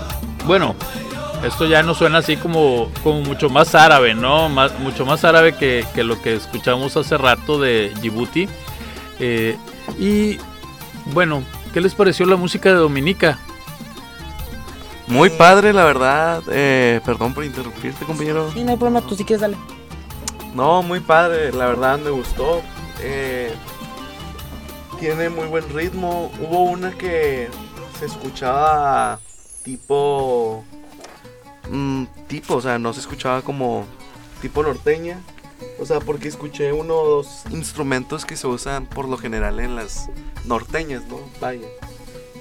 bueno, 0.46 0.74
esto 1.44 1.66
ya 1.66 1.82
no 1.82 1.92
suena 1.92 2.18
así 2.18 2.38
como, 2.38 2.90
como 3.02 3.20
mucho 3.20 3.50
más 3.50 3.74
árabe, 3.74 4.14
¿no? 4.14 4.48
Más, 4.48 4.78
mucho 4.78 5.04
más 5.04 5.22
árabe 5.26 5.52
que, 5.54 5.84
que 5.94 6.02
lo 6.02 6.22
que 6.22 6.34
escuchamos 6.34 6.96
hace 6.96 7.18
rato 7.18 7.60
de 7.60 7.92
Djibouti. 8.00 8.48
Eh, 9.20 9.58
y 9.98 10.38
bueno, 11.12 11.42
¿qué 11.74 11.82
les 11.82 11.94
pareció 11.94 12.24
la 12.24 12.36
música 12.36 12.70
de 12.70 12.76
Dominica? 12.76 13.38
Muy 15.08 15.28
padre, 15.28 15.74
la 15.74 15.84
verdad. 15.84 16.42
Eh, 16.50 17.02
perdón 17.04 17.34
por 17.34 17.44
interrumpirte, 17.44 18.02
compañero. 18.06 18.50
Sí, 18.54 18.64
no 18.64 18.70
hay 18.70 18.78
problema, 18.78 19.06
tú 19.06 19.14
si 19.14 19.24
quieres 19.26 19.42
dale. 19.42 19.58
No, 20.54 20.82
muy 20.82 21.00
padre, 21.00 21.52
la 21.52 21.66
verdad 21.66 21.98
me 21.98 22.08
gustó. 22.08 22.62
Eh, 23.00 23.54
tiene 24.98 25.28
muy 25.28 25.46
buen 25.46 25.68
ritmo. 25.74 26.30
Hubo 26.40 26.64
una 26.64 26.96
que 26.96 27.48
se 27.98 28.06
escuchaba 28.06 29.20
tipo. 29.62 30.64
mm, 31.70 32.04
tipo, 32.28 32.54
o 32.56 32.60
sea, 32.60 32.78
no 32.78 32.92
se 32.92 33.00
escuchaba 33.00 33.42
como 33.42 33.86
tipo 34.40 34.62
norteña. 34.62 35.20
O 35.78 35.86
sea, 35.86 36.00
porque 36.00 36.28
escuché 36.28 36.72
unos 36.72 37.44
instrumentos 37.50 38.24
que 38.24 38.36
se 38.36 38.46
usan 38.46 38.86
por 38.86 39.08
lo 39.08 39.16
general 39.16 39.58
en 39.60 39.74
las 39.74 40.08
norteñas, 40.44 41.04
¿no? 41.06 41.18
Vaya. 41.40 41.66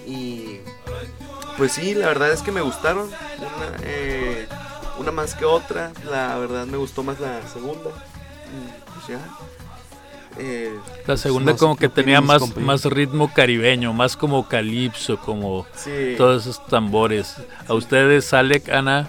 Y 0.05 0.59
pues 1.57 1.73
sí, 1.73 1.95
la 1.95 2.07
verdad 2.07 2.31
es 2.31 2.41
que 2.41 2.51
me 2.51 2.61
gustaron. 2.61 3.07
Una, 3.07 3.77
eh, 3.83 4.47
una 4.99 5.11
más 5.11 5.35
que 5.35 5.45
otra. 5.45 5.91
La 6.09 6.35
verdad 6.37 6.65
me 6.65 6.77
gustó 6.77 7.03
más 7.03 7.19
la 7.19 7.47
segunda. 7.47 7.89
Y, 7.89 8.93
pues 8.93 9.07
ya. 9.07 9.19
Eh, 10.37 10.77
La 11.07 11.15
segunda 11.17 11.55
como 11.55 11.75
que 11.77 11.87
tenía 11.89 12.19
más, 12.21 12.39
compañeros. 12.39 12.65
más 12.83 12.85
ritmo 12.91 13.31
caribeño, 13.33 13.93
más 13.93 14.17
como 14.17 14.47
calipso, 14.47 15.17
como 15.19 15.65
Sí. 15.75 16.15
todos 16.17 16.45
esos 16.45 16.65
tambores. 16.67 17.35
¿A 17.67 17.73
ustedes, 17.73 18.33
Alec, 18.33 18.69
Ana? 18.69 19.07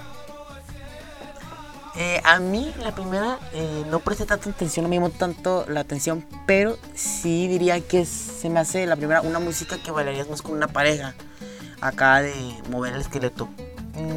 Eh, 1.99 2.21
a 2.25 2.39
mí, 2.41 2.71
la 2.83 2.95
primera, 2.95 3.39
eh, 3.55 3.85
no 3.91 4.01
presté 4.01 4.27
tanta 4.27 4.51
atención, 4.51 4.83
no 4.85 4.91
me 4.91 4.97
llamó 4.97 5.09
tanto 5.09 5.65
la 5.67 5.81
atención, 5.81 6.27
pero 6.47 6.77
sí 6.95 7.49
diría 7.49 7.81
que 7.81 8.05
se 8.05 8.51
me 8.51 8.61
hace 8.61 8.87
la 8.87 8.97
primera 8.97 9.23
una 9.23 9.39
música 9.39 9.79
que 9.83 9.91
bailarías 9.91 10.29
más 10.29 10.43
con 10.43 10.53
una 10.57 10.69
pareja, 10.69 11.15
acá 11.81 12.21
de 12.21 12.35
mover 12.71 12.93
el 12.93 13.01
esqueleto. 13.01 13.49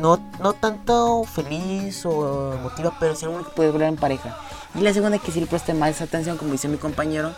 No, 0.01 0.19
no 0.41 0.51
tanto 0.51 1.23
feliz 1.23 2.05
o 2.05 2.53
emotiva, 2.53 2.97
pero 2.99 3.15
sí 3.15 3.25
algo 3.25 3.45
que 3.45 3.51
puedes 3.51 3.71
bailar 3.71 3.89
en 3.89 3.95
pareja. 3.95 4.37
Y 4.75 4.81
la 4.81 4.93
segunda, 4.93 5.17
que 5.17 5.31
sí 5.31 5.39
le 5.39 5.47
presté 5.47 5.73
más 5.73 5.99
atención, 6.01 6.37
como 6.37 6.51
dice 6.51 6.67
mi 6.67 6.77
compañero 6.77 7.33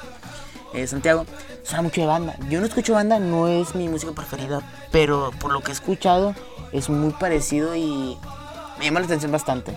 eh, 0.73 0.86
Santiago, 0.88 1.25
suena 1.63 1.82
mucho 1.84 2.01
de 2.01 2.07
banda. 2.07 2.36
Yo 2.49 2.59
no 2.59 2.65
escucho 2.65 2.93
banda, 2.93 3.19
no 3.19 3.47
es 3.47 3.73
mi 3.75 3.88
música 3.89 4.11
preferida, 4.11 4.61
pero 4.91 5.32
por 5.39 5.51
lo 5.51 5.61
que 5.61 5.69
he 5.71 5.73
escuchado 5.73 6.36
es 6.71 6.89
muy 6.89 7.11
parecido 7.13 7.75
y 7.75 8.17
me 8.79 8.86
llama 8.86 8.99
la 8.99 9.05
atención 9.05 9.32
bastante. 9.32 9.75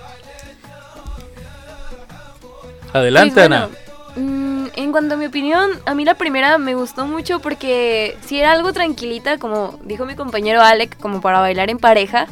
Adelante, 2.93 3.35
Pues 3.35 3.47
Ana. 3.47 3.69
bueno, 4.15 4.29
mm, 4.31 4.67
en 4.77 4.93
cuanto 4.93 5.15
a 5.15 5.17
mi 5.17 5.27
opinión, 5.27 5.71
a 5.85 5.95
mí 5.95 6.05
la 6.05 6.15
primera 6.15 6.59
me 6.59 6.75
gustó 6.75 7.07
mucho 7.07 7.41
porque 7.41 8.17
si 8.25 8.39
era 8.39 8.53
algo 8.53 8.73
tranquilita, 8.73 9.39
como 9.39 9.79
dijo 9.83 10.07
mi 10.07 10.15
compañero 10.15 10.63
Alec, 10.63 10.97
como 11.01 11.21
para 11.21 11.41
bailar 11.41 11.71
en 11.71 11.79
pareja. 11.79 12.27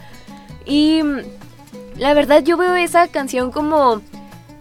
Y 0.64 1.02
mm, 1.02 1.18
la 1.98 2.14
verdad 2.14 2.42
yo 2.44 2.56
veo 2.56 2.76
esa 2.76 3.08
canción 3.08 3.50
como, 3.50 4.02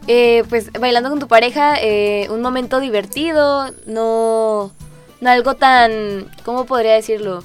eh, 0.08 0.44
pues, 0.50 0.72
bailando 0.74 1.10
con 1.10 1.20
tu 1.20 1.28
pareja, 1.28 1.76
eh, 1.80 2.28
un 2.30 2.42
momento 2.42 2.80
divertido, 2.80 3.72
no, 3.86 4.72
no 5.20 5.30
algo 5.30 5.56
tan, 5.56 6.30
¿cómo 6.44 6.66
podría 6.66 6.94
decirlo? 6.94 7.44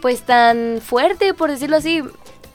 Pues 0.00 0.22
tan 0.22 0.80
fuerte, 0.82 1.34
por 1.34 1.50
decirlo 1.50 1.76
así. 1.76 2.02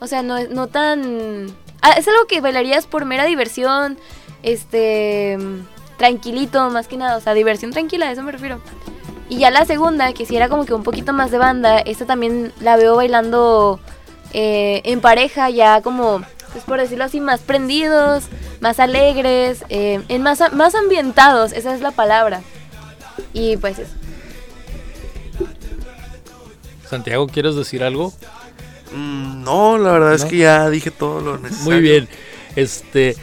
O 0.00 0.06
sea, 0.06 0.22
no, 0.22 0.42
no 0.44 0.66
tan... 0.66 1.46
ah, 1.82 1.92
es 1.96 2.08
algo 2.08 2.26
que 2.26 2.40
bailarías 2.40 2.86
por 2.86 3.04
mera 3.04 3.24
diversión, 3.24 3.98
este... 4.42 5.38
Tranquilito, 5.96 6.70
más 6.70 6.88
que 6.88 6.96
nada. 6.96 7.16
O 7.16 7.20
sea, 7.20 7.34
diversión 7.34 7.70
tranquila, 7.70 8.08
a 8.08 8.12
eso 8.12 8.22
me 8.22 8.32
refiero. 8.32 8.60
Y 9.28 9.38
ya 9.38 9.50
la 9.50 9.64
segunda, 9.64 10.12
que 10.12 10.26
si 10.26 10.36
era 10.36 10.48
como 10.48 10.66
que 10.66 10.74
un 10.74 10.82
poquito 10.82 11.12
más 11.12 11.30
de 11.30 11.38
banda, 11.38 11.78
esta 11.78 12.04
también 12.04 12.52
la 12.60 12.76
veo 12.76 12.96
bailando 12.96 13.80
eh, 14.32 14.82
en 14.84 15.00
pareja, 15.00 15.50
ya 15.50 15.80
como, 15.82 16.22
pues 16.54 16.64
por 16.64 16.78
decirlo 16.78 17.02
así, 17.02 17.20
más 17.20 17.40
prendidos, 17.40 18.26
más 18.60 18.78
alegres, 18.78 19.64
eh, 19.70 20.00
en 20.08 20.22
más, 20.22 20.40
más 20.52 20.76
ambientados, 20.76 21.52
esa 21.52 21.74
es 21.74 21.80
la 21.80 21.90
palabra. 21.90 22.42
Y 23.32 23.56
pues 23.56 23.80
eso. 23.80 23.92
Santiago, 26.88 27.26
¿quieres 27.26 27.56
decir 27.56 27.82
algo? 27.82 28.12
Mm, 28.94 29.42
no, 29.42 29.78
la 29.78 29.90
verdad 29.90 30.14
es 30.14 30.24
que 30.24 30.36
ya 30.36 30.70
dije 30.70 30.92
todo 30.92 31.20
lo 31.20 31.38
necesario. 31.38 31.72
Muy 31.72 31.80
bien. 31.80 32.08
Este, 32.54 33.16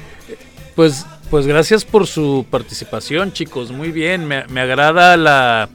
pues, 0.76 1.06
pues 1.30 1.48
gracias 1.48 1.86
por 1.86 2.08
su 2.08 2.46
participación, 2.50 3.32
chicos. 3.32 3.72
Muy 3.72 3.94
bien. 3.94 4.28
Me, 4.28 4.46
me 4.48 4.60
agrada 4.60 5.16
la, 5.16 5.70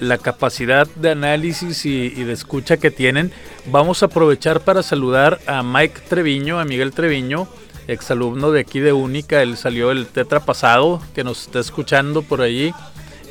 la 0.00 0.18
capacidad 0.18 0.86
de 0.86 1.10
análisis 1.10 1.84
y, 1.86 2.10
de 2.10 2.32
escucha 2.32 2.76
que 2.76 2.90
tienen. 2.90 3.32
Vamos 3.66 4.02
a 4.02 4.06
aprovechar 4.06 4.60
para 4.60 4.82
saludar 4.82 5.40
a 5.46 5.62
Mike 5.62 6.02
Treviño, 6.08 6.60
a 6.60 6.64
Miguel 6.64 6.92
Treviño, 6.92 7.48
exalumno 7.86 8.50
de 8.50 8.60
aquí 8.60 8.80
de 8.80 8.92
Única. 8.92 9.42
Él 9.42 9.56
salió 9.56 9.90
el 9.90 10.06
tetra 10.06 10.40
pasado, 10.40 11.02
que 11.14 11.24
nos 11.24 11.42
está 11.42 11.60
escuchando 11.60 12.22
por 12.22 12.40
allí. 12.40 12.72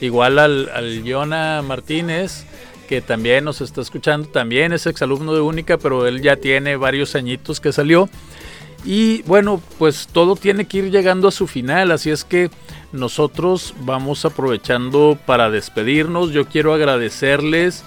Igual 0.01 0.39
al, 0.39 0.69
al 0.73 1.03
Yona 1.03 1.61
Martínez, 1.61 2.45
que 2.87 3.01
también 3.01 3.45
nos 3.45 3.61
está 3.61 3.81
escuchando. 3.81 4.27
También 4.27 4.73
es 4.73 4.85
exalumno 4.85 5.33
de 5.33 5.41
Única, 5.41 5.77
pero 5.77 6.07
él 6.07 6.21
ya 6.21 6.35
tiene 6.35 6.75
varios 6.75 7.15
añitos 7.15 7.59
que 7.59 7.71
salió. 7.71 8.09
Y 8.85 9.21
bueno, 9.23 9.61
pues 9.77 10.07
todo 10.07 10.35
tiene 10.35 10.65
que 10.65 10.77
ir 10.77 10.91
llegando 10.91 11.27
a 11.27 11.31
su 11.31 11.47
final, 11.47 11.91
así 11.91 12.09
es 12.09 12.23
que 12.23 12.49
nosotros 12.91 13.73
vamos 13.81 14.25
aprovechando 14.25 15.17
para 15.25 15.49
despedirnos. 15.49 16.31
Yo 16.31 16.47
quiero 16.47 16.73
agradecerles 16.73 17.83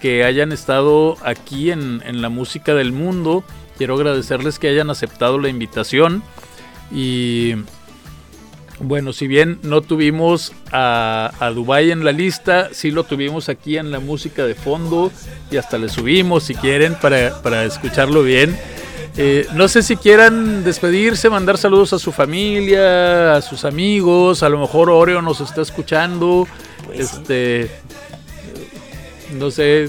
que 0.00 0.24
hayan 0.24 0.52
estado 0.52 1.16
aquí 1.24 1.70
en, 1.70 2.02
en 2.04 2.22
la 2.22 2.28
música 2.28 2.74
del 2.74 2.92
mundo. 2.92 3.44
Quiero 3.76 3.94
agradecerles 3.94 4.58
que 4.58 4.68
hayan 4.68 4.90
aceptado 4.90 5.38
la 5.38 5.48
invitación. 5.48 6.22
Y 6.92 7.54
bueno, 8.80 9.12
si 9.12 9.26
bien 9.26 9.58
no 9.62 9.80
tuvimos 9.82 10.52
a, 10.72 11.32
a 11.40 11.50
Dubai 11.50 11.90
en 11.90 12.04
la 12.04 12.12
lista, 12.12 12.70
sí 12.72 12.90
lo 12.90 13.04
tuvimos 13.04 13.48
aquí 13.48 13.78
en 13.78 13.90
la 13.90 14.00
música 14.00 14.44
de 14.44 14.54
fondo 14.54 15.12
y 15.50 15.56
hasta 15.56 15.78
le 15.78 15.88
subimos 15.88 16.44
si 16.44 16.54
quieren 16.54 16.94
para, 17.00 17.40
para 17.42 17.64
escucharlo 17.64 18.22
bien. 18.22 18.56
Eh, 19.16 19.46
no 19.54 19.68
sé 19.68 19.82
si 19.84 19.96
quieran 19.96 20.64
despedirse, 20.64 21.30
mandar 21.30 21.56
saludos 21.56 21.92
a 21.92 21.98
su 22.00 22.10
familia, 22.10 23.36
a 23.36 23.42
sus 23.42 23.64
amigos. 23.64 24.42
A 24.42 24.48
lo 24.48 24.58
mejor 24.58 24.90
Oreo 24.90 25.22
nos 25.22 25.40
está 25.40 25.62
escuchando. 25.62 26.48
este, 26.92 27.70
no 29.32 29.50
sé, 29.50 29.88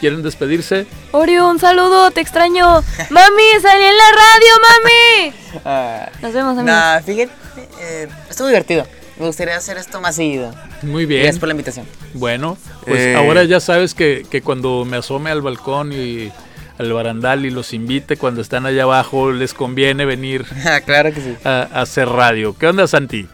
¿quieren 0.00 0.22
despedirse? 0.22 0.86
Oreo, 1.12 1.48
un 1.50 1.58
saludo, 1.58 2.10
te 2.10 2.20
extraño. 2.20 2.66
Mami, 3.10 3.42
salí 3.60 3.84
en 3.84 3.96
la 3.96 4.10
radio, 4.12 4.52
mami. 4.68 5.34
Ah, 5.64 6.08
Nos 6.22 6.32
vemos, 6.32 6.52
amigos. 6.52 6.64
nah, 6.66 7.00
fíjate, 7.00 7.30
eh, 7.80 8.08
estuvo 8.30 8.48
divertido. 8.48 8.86
Me 9.18 9.26
gustaría 9.26 9.54
hacer 9.56 9.76
esto 9.76 10.00
más 10.00 10.16
seguido. 10.16 10.54
Muy 10.82 11.04
bien. 11.06 11.22
Gracias 11.22 11.38
por 11.38 11.48
la 11.48 11.52
invitación. 11.52 11.86
Bueno, 12.14 12.56
pues 12.86 12.98
Eh. 13.00 13.14
ahora 13.14 13.44
ya 13.44 13.60
sabes 13.60 13.94
que, 13.94 14.26
que 14.30 14.40
cuando 14.42 14.84
me 14.86 14.96
asome 14.96 15.30
al 15.30 15.42
balcón 15.42 15.92
y 15.92 16.32
al 16.78 16.92
barandal 16.92 17.44
y 17.46 17.50
los 17.50 17.72
invite 17.72 18.16
cuando 18.16 18.40
están 18.40 18.66
allá 18.66 18.84
abajo, 18.84 19.30
les 19.32 19.54
conviene 19.54 20.04
venir 20.04 20.44
Ah, 20.66 20.80
claro 20.80 21.12
que 21.12 21.20
sí. 21.20 21.36
a, 21.44 21.68
a 21.72 21.82
hacer 21.82 22.08
radio. 22.08 22.56
¿Qué 22.56 22.66
onda, 22.66 22.86
Santi? 22.86 23.28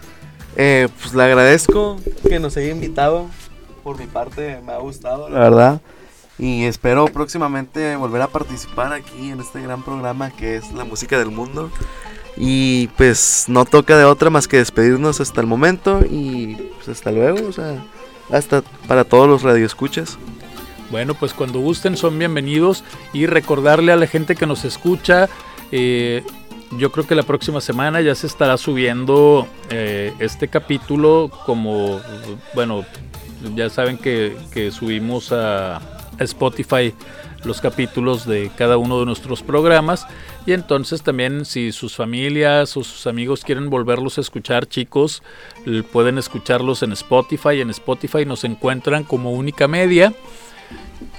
Eh, 0.56 0.88
pues 1.00 1.14
le 1.14 1.22
agradezco 1.22 2.00
que 2.28 2.38
nos 2.40 2.56
haya 2.56 2.70
invitado. 2.70 3.26
Por 3.84 3.98
mi 3.98 4.06
parte, 4.06 4.60
me 4.66 4.72
ha 4.72 4.78
gustado, 4.78 5.28
la 5.30 5.38
verdad. 5.38 5.80
Y 6.38 6.64
espero 6.64 7.06
próximamente 7.06 7.96
volver 7.96 8.22
a 8.22 8.28
participar 8.28 8.92
aquí 8.92 9.30
en 9.30 9.40
este 9.40 9.60
gran 9.62 9.82
programa 9.82 10.30
que 10.30 10.56
es 10.56 10.72
La 10.72 10.84
Música 10.84 11.18
del 11.18 11.30
Mundo. 11.30 11.70
Y 12.36 12.88
pues 12.96 13.46
no 13.48 13.64
toca 13.64 13.96
de 13.96 14.04
otra 14.04 14.30
más 14.30 14.46
que 14.46 14.58
despedirnos 14.58 15.20
hasta 15.20 15.40
el 15.40 15.46
momento. 15.46 16.00
Y 16.08 16.54
pues 16.76 16.88
hasta 16.88 17.10
luego, 17.10 17.48
o 17.48 17.52
sea, 17.52 17.82
hasta 18.30 18.62
para 18.86 19.04
todos 19.04 19.28
los 19.28 19.42
radioescuchas. 19.42 20.18
Bueno, 20.90 21.14
pues 21.14 21.34
cuando 21.34 21.60
gusten 21.60 21.96
son 21.96 22.18
bienvenidos 22.18 22.82
y 23.12 23.26
recordarle 23.26 23.92
a 23.92 23.96
la 23.96 24.06
gente 24.06 24.36
que 24.36 24.46
nos 24.46 24.64
escucha, 24.64 25.28
eh, 25.70 26.22
yo 26.78 26.90
creo 26.92 27.06
que 27.06 27.14
la 27.14 27.24
próxima 27.24 27.60
semana 27.60 28.00
ya 28.00 28.14
se 28.14 28.26
estará 28.26 28.56
subiendo 28.56 29.46
eh, 29.68 30.14
este 30.18 30.48
capítulo 30.48 31.30
como, 31.44 32.00
bueno, 32.54 32.86
ya 33.54 33.68
saben 33.68 33.98
que, 33.98 34.34
subimos 34.72 35.30
a 35.32 35.80
Spotify 36.20 36.94
los 37.44 37.60
capítulos 37.60 38.26
de 38.26 38.50
cada 38.56 38.78
uno 38.78 38.98
de 38.98 39.06
nuestros 39.06 39.42
programas 39.42 40.06
y 40.44 40.52
entonces 40.52 41.02
también 41.02 41.44
si 41.44 41.70
sus 41.70 41.94
familias 41.94 42.76
o 42.76 42.82
sus 42.82 43.06
amigos 43.06 43.44
quieren 43.44 43.70
volverlos 43.70 44.18
a 44.18 44.22
escuchar 44.22 44.66
chicos 44.66 45.22
pueden 45.92 46.18
escucharlos 46.18 46.82
en 46.82 46.92
Spotify. 46.92 47.60
En 47.60 47.70
Spotify 47.70 48.24
nos 48.24 48.42
encuentran 48.42 49.04
como 49.04 49.30
única 49.32 49.68
media 49.68 50.12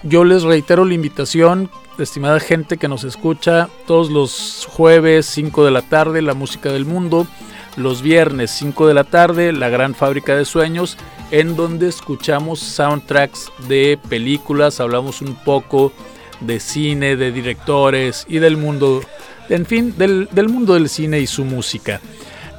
yo 0.04 0.24
les 0.24 0.44
reitero 0.44 0.86
la 0.86 0.94
invitación, 0.94 1.70
estimada 1.98 2.40
gente 2.40 2.78
que 2.78 2.88
nos 2.88 3.04
escucha, 3.04 3.70
todos 3.86 4.10
los 4.10 4.68
jueves 4.70 5.26
5 5.28 5.66
de 5.66 5.72
la 5.72 5.82
tarde, 5.82 6.22
la 6.22 6.34
música 6.34 6.72
del 6.72 6.86
mundo, 6.86 7.28
los 7.76 8.02
viernes 8.02 8.52
5 8.52 8.88
de 8.88 8.94
la 8.94 9.04
tarde, 9.04 9.52
la 9.52 9.70
gran 9.70 9.96
fábrica 9.96 10.36
de 10.36 10.46
sueños, 10.46 10.98
en 11.32 11.56
donde 11.56 11.88
escuchamos 11.88 12.60
soundtracks 12.60 13.52
de 13.68 14.00
películas, 14.10 14.80
hablamos 14.80 15.22
un 15.22 15.36
poco 15.36 15.92
de 16.40 16.60
cine, 16.60 17.16
de 17.16 17.32
directores 17.32 18.26
y 18.28 18.40
del 18.40 18.58
mundo, 18.58 19.02
en 19.50 19.66
fin, 19.66 19.94
del, 19.98 20.30
del 20.32 20.50
mundo 20.50 20.74
del 20.74 20.90
cine 20.90 21.20
y 21.20 21.28
su 21.28 21.44
música. 21.46 22.02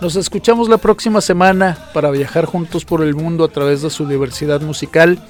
Nos 0.00 0.16
escuchamos 0.16 0.68
la 0.68 0.78
próxima 0.78 1.20
semana 1.20 1.76
para 1.92 2.10
viajar 2.10 2.46
juntos 2.46 2.84
por 2.84 3.02
el 3.02 3.14
mundo 3.14 3.44
a 3.44 3.48
través 3.48 3.82
de 3.82 3.90
su 3.90 4.06
diversidad 4.06 4.60
musical 4.62 5.22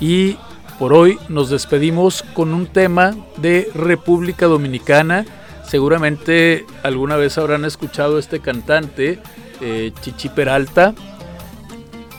y 0.00 0.36
por 0.82 0.94
hoy 0.94 1.16
nos 1.28 1.48
despedimos 1.48 2.24
con 2.34 2.52
un 2.52 2.66
tema 2.66 3.14
de 3.36 3.70
República 3.72 4.46
Dominicana. 4.46 5.24
Seguramente 5.64 6.66
alguna 6.82 7.14
vez 7.14 7.38
habrán 7.38 7.64
escuchado 7.64 8.18
este 8.18 8.40
cantante, 8.40 9.20
eh, 9.60 9.92
Chichi 10.00 10.28
Peralta. 10.28 10.92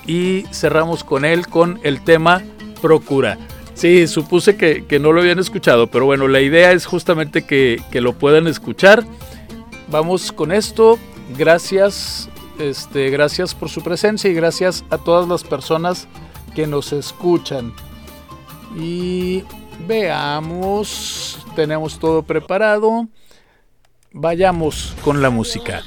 Y 0.07 0.43
cerramos 0.53 1.03
con 1.03 1.26
él 1.26 1.45
con 1.47 1.82
el 1.84 2.05
tema 2.05 2.41
Procura. 2.82 3.38
Sí, 3.74 4.07
supuse 4.07 4.55
que, 4.55 4.97
no 4.97 5.11
lo 5.11 5.20
habían 5.20 5.39
escuchado, 5.39 5.88
pero 5.88 6.05
bueno, 6.05 6.30
la 6.30 6.39
idea 6.39 6.72
es 6.72 6.86
justamente 6.86 7.45
que, 7.45 7.82
que 7.91 7.99
lo 7.99 8.14
puedan 8.14 8.47
escuchar. 8.47 9.03
Vamos 9.89 10.32
con 10.32 10.53
esto. 10.53 10.97
Gracias, 11.38 12.30
este, 12.59 13.09
gracias 13.09 13.55
por 13.55 13.68
su 13.68 13.84
presencia 13.84 14.30
y 14.30 14.34
gracias 14.34 14.86
a 14.89 14.99
todas 14.99 15.28
las 15.28 15.43
personas 15.43 16.07
que 16.55 16.66
nos 16.66 16.93
escuchan. 16.93 17.74
Y 18.76 19.43
veamos, 19.88 21.39
tenemos 21.55 21.99
todo 21.99 22.24
preparado. 22.24 23.07
Vayamos 24.11 24.95
con 25.03 25.21
la 25.21 25.30
música. 25.30 25.84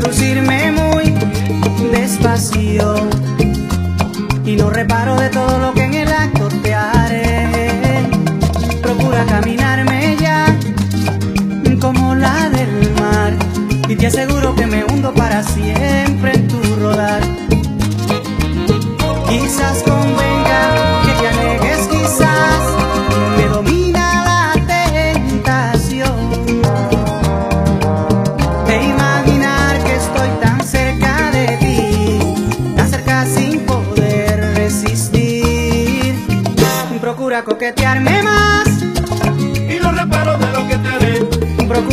Procura 0.00 0.21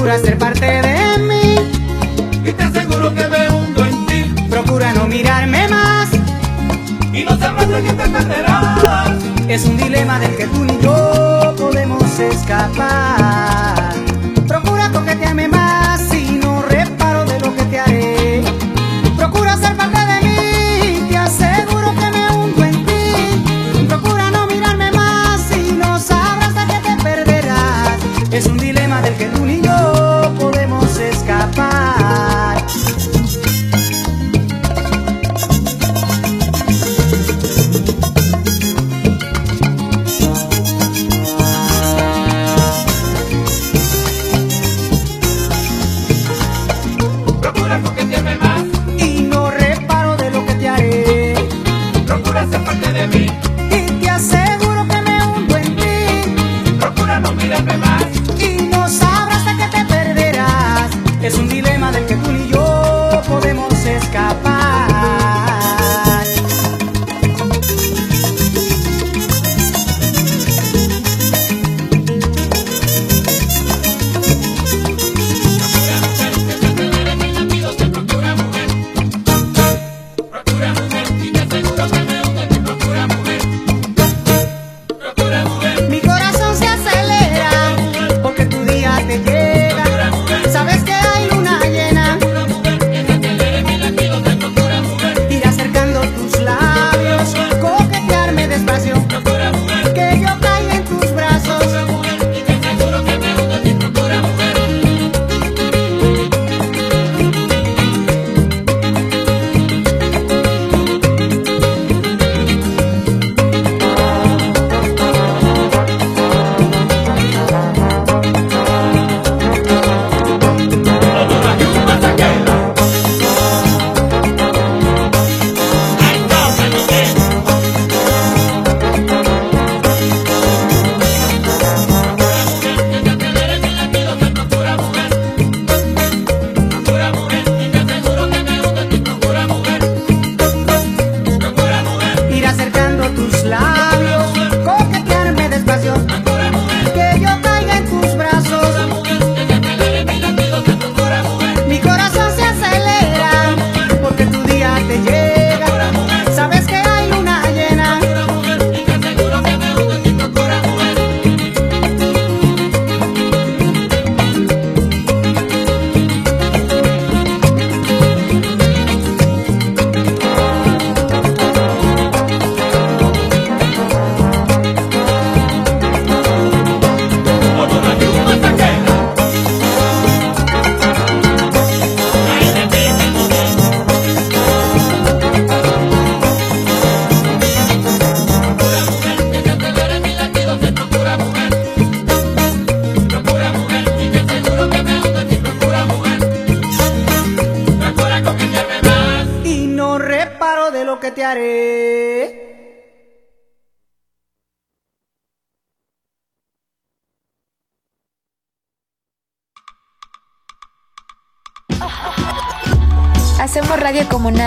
procura 0.09 0.19
ser 0.19 0.37
parte 0.39 0.65
de 0.65 1.17
mí, 1.19 1.55
Y 2.43 2.51
te 2.51 2.63
aseguro 2.63 3.13
que 3.13 3.27
me 3.27 3.49
hundo 3.49 3.85
en 3.85 4.05
ti 4.07 4.43
procura 4.49 4.91
no 4.93 5.07
mirarme 5.07 5.67
más. 5.67 6.09
Y 7.13 7.23
no 7.23 7.37
sabrás 7.37 7.69
de 7.69 7.81
qué 7.81 7.93
te 7.93 8.09
perderás 8.09 9.11
Es 9.47 9.65
un 9.65 9.77
dilema 9.77 10.19
del 10.19 10.35
que 10.35 10.47
tú 10.47 10.63
ni 10.65 10.79
yo 10.79 11.53
podemos 11.57 12.19
escapar. 12.19 13.58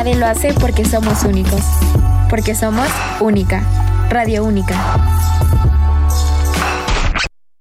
Nadie 0.05 0.17
lo 0.17 0.27
hace 0.27 0.53
porque 0.55 0.85
somos 0.85 1.23
únicos. 1.23 1.61
Porque 2.29 2.57
somos 2.57 2.89
única. 3.21 3.63
Radio 4.11 4.43
única. 4.45 4.75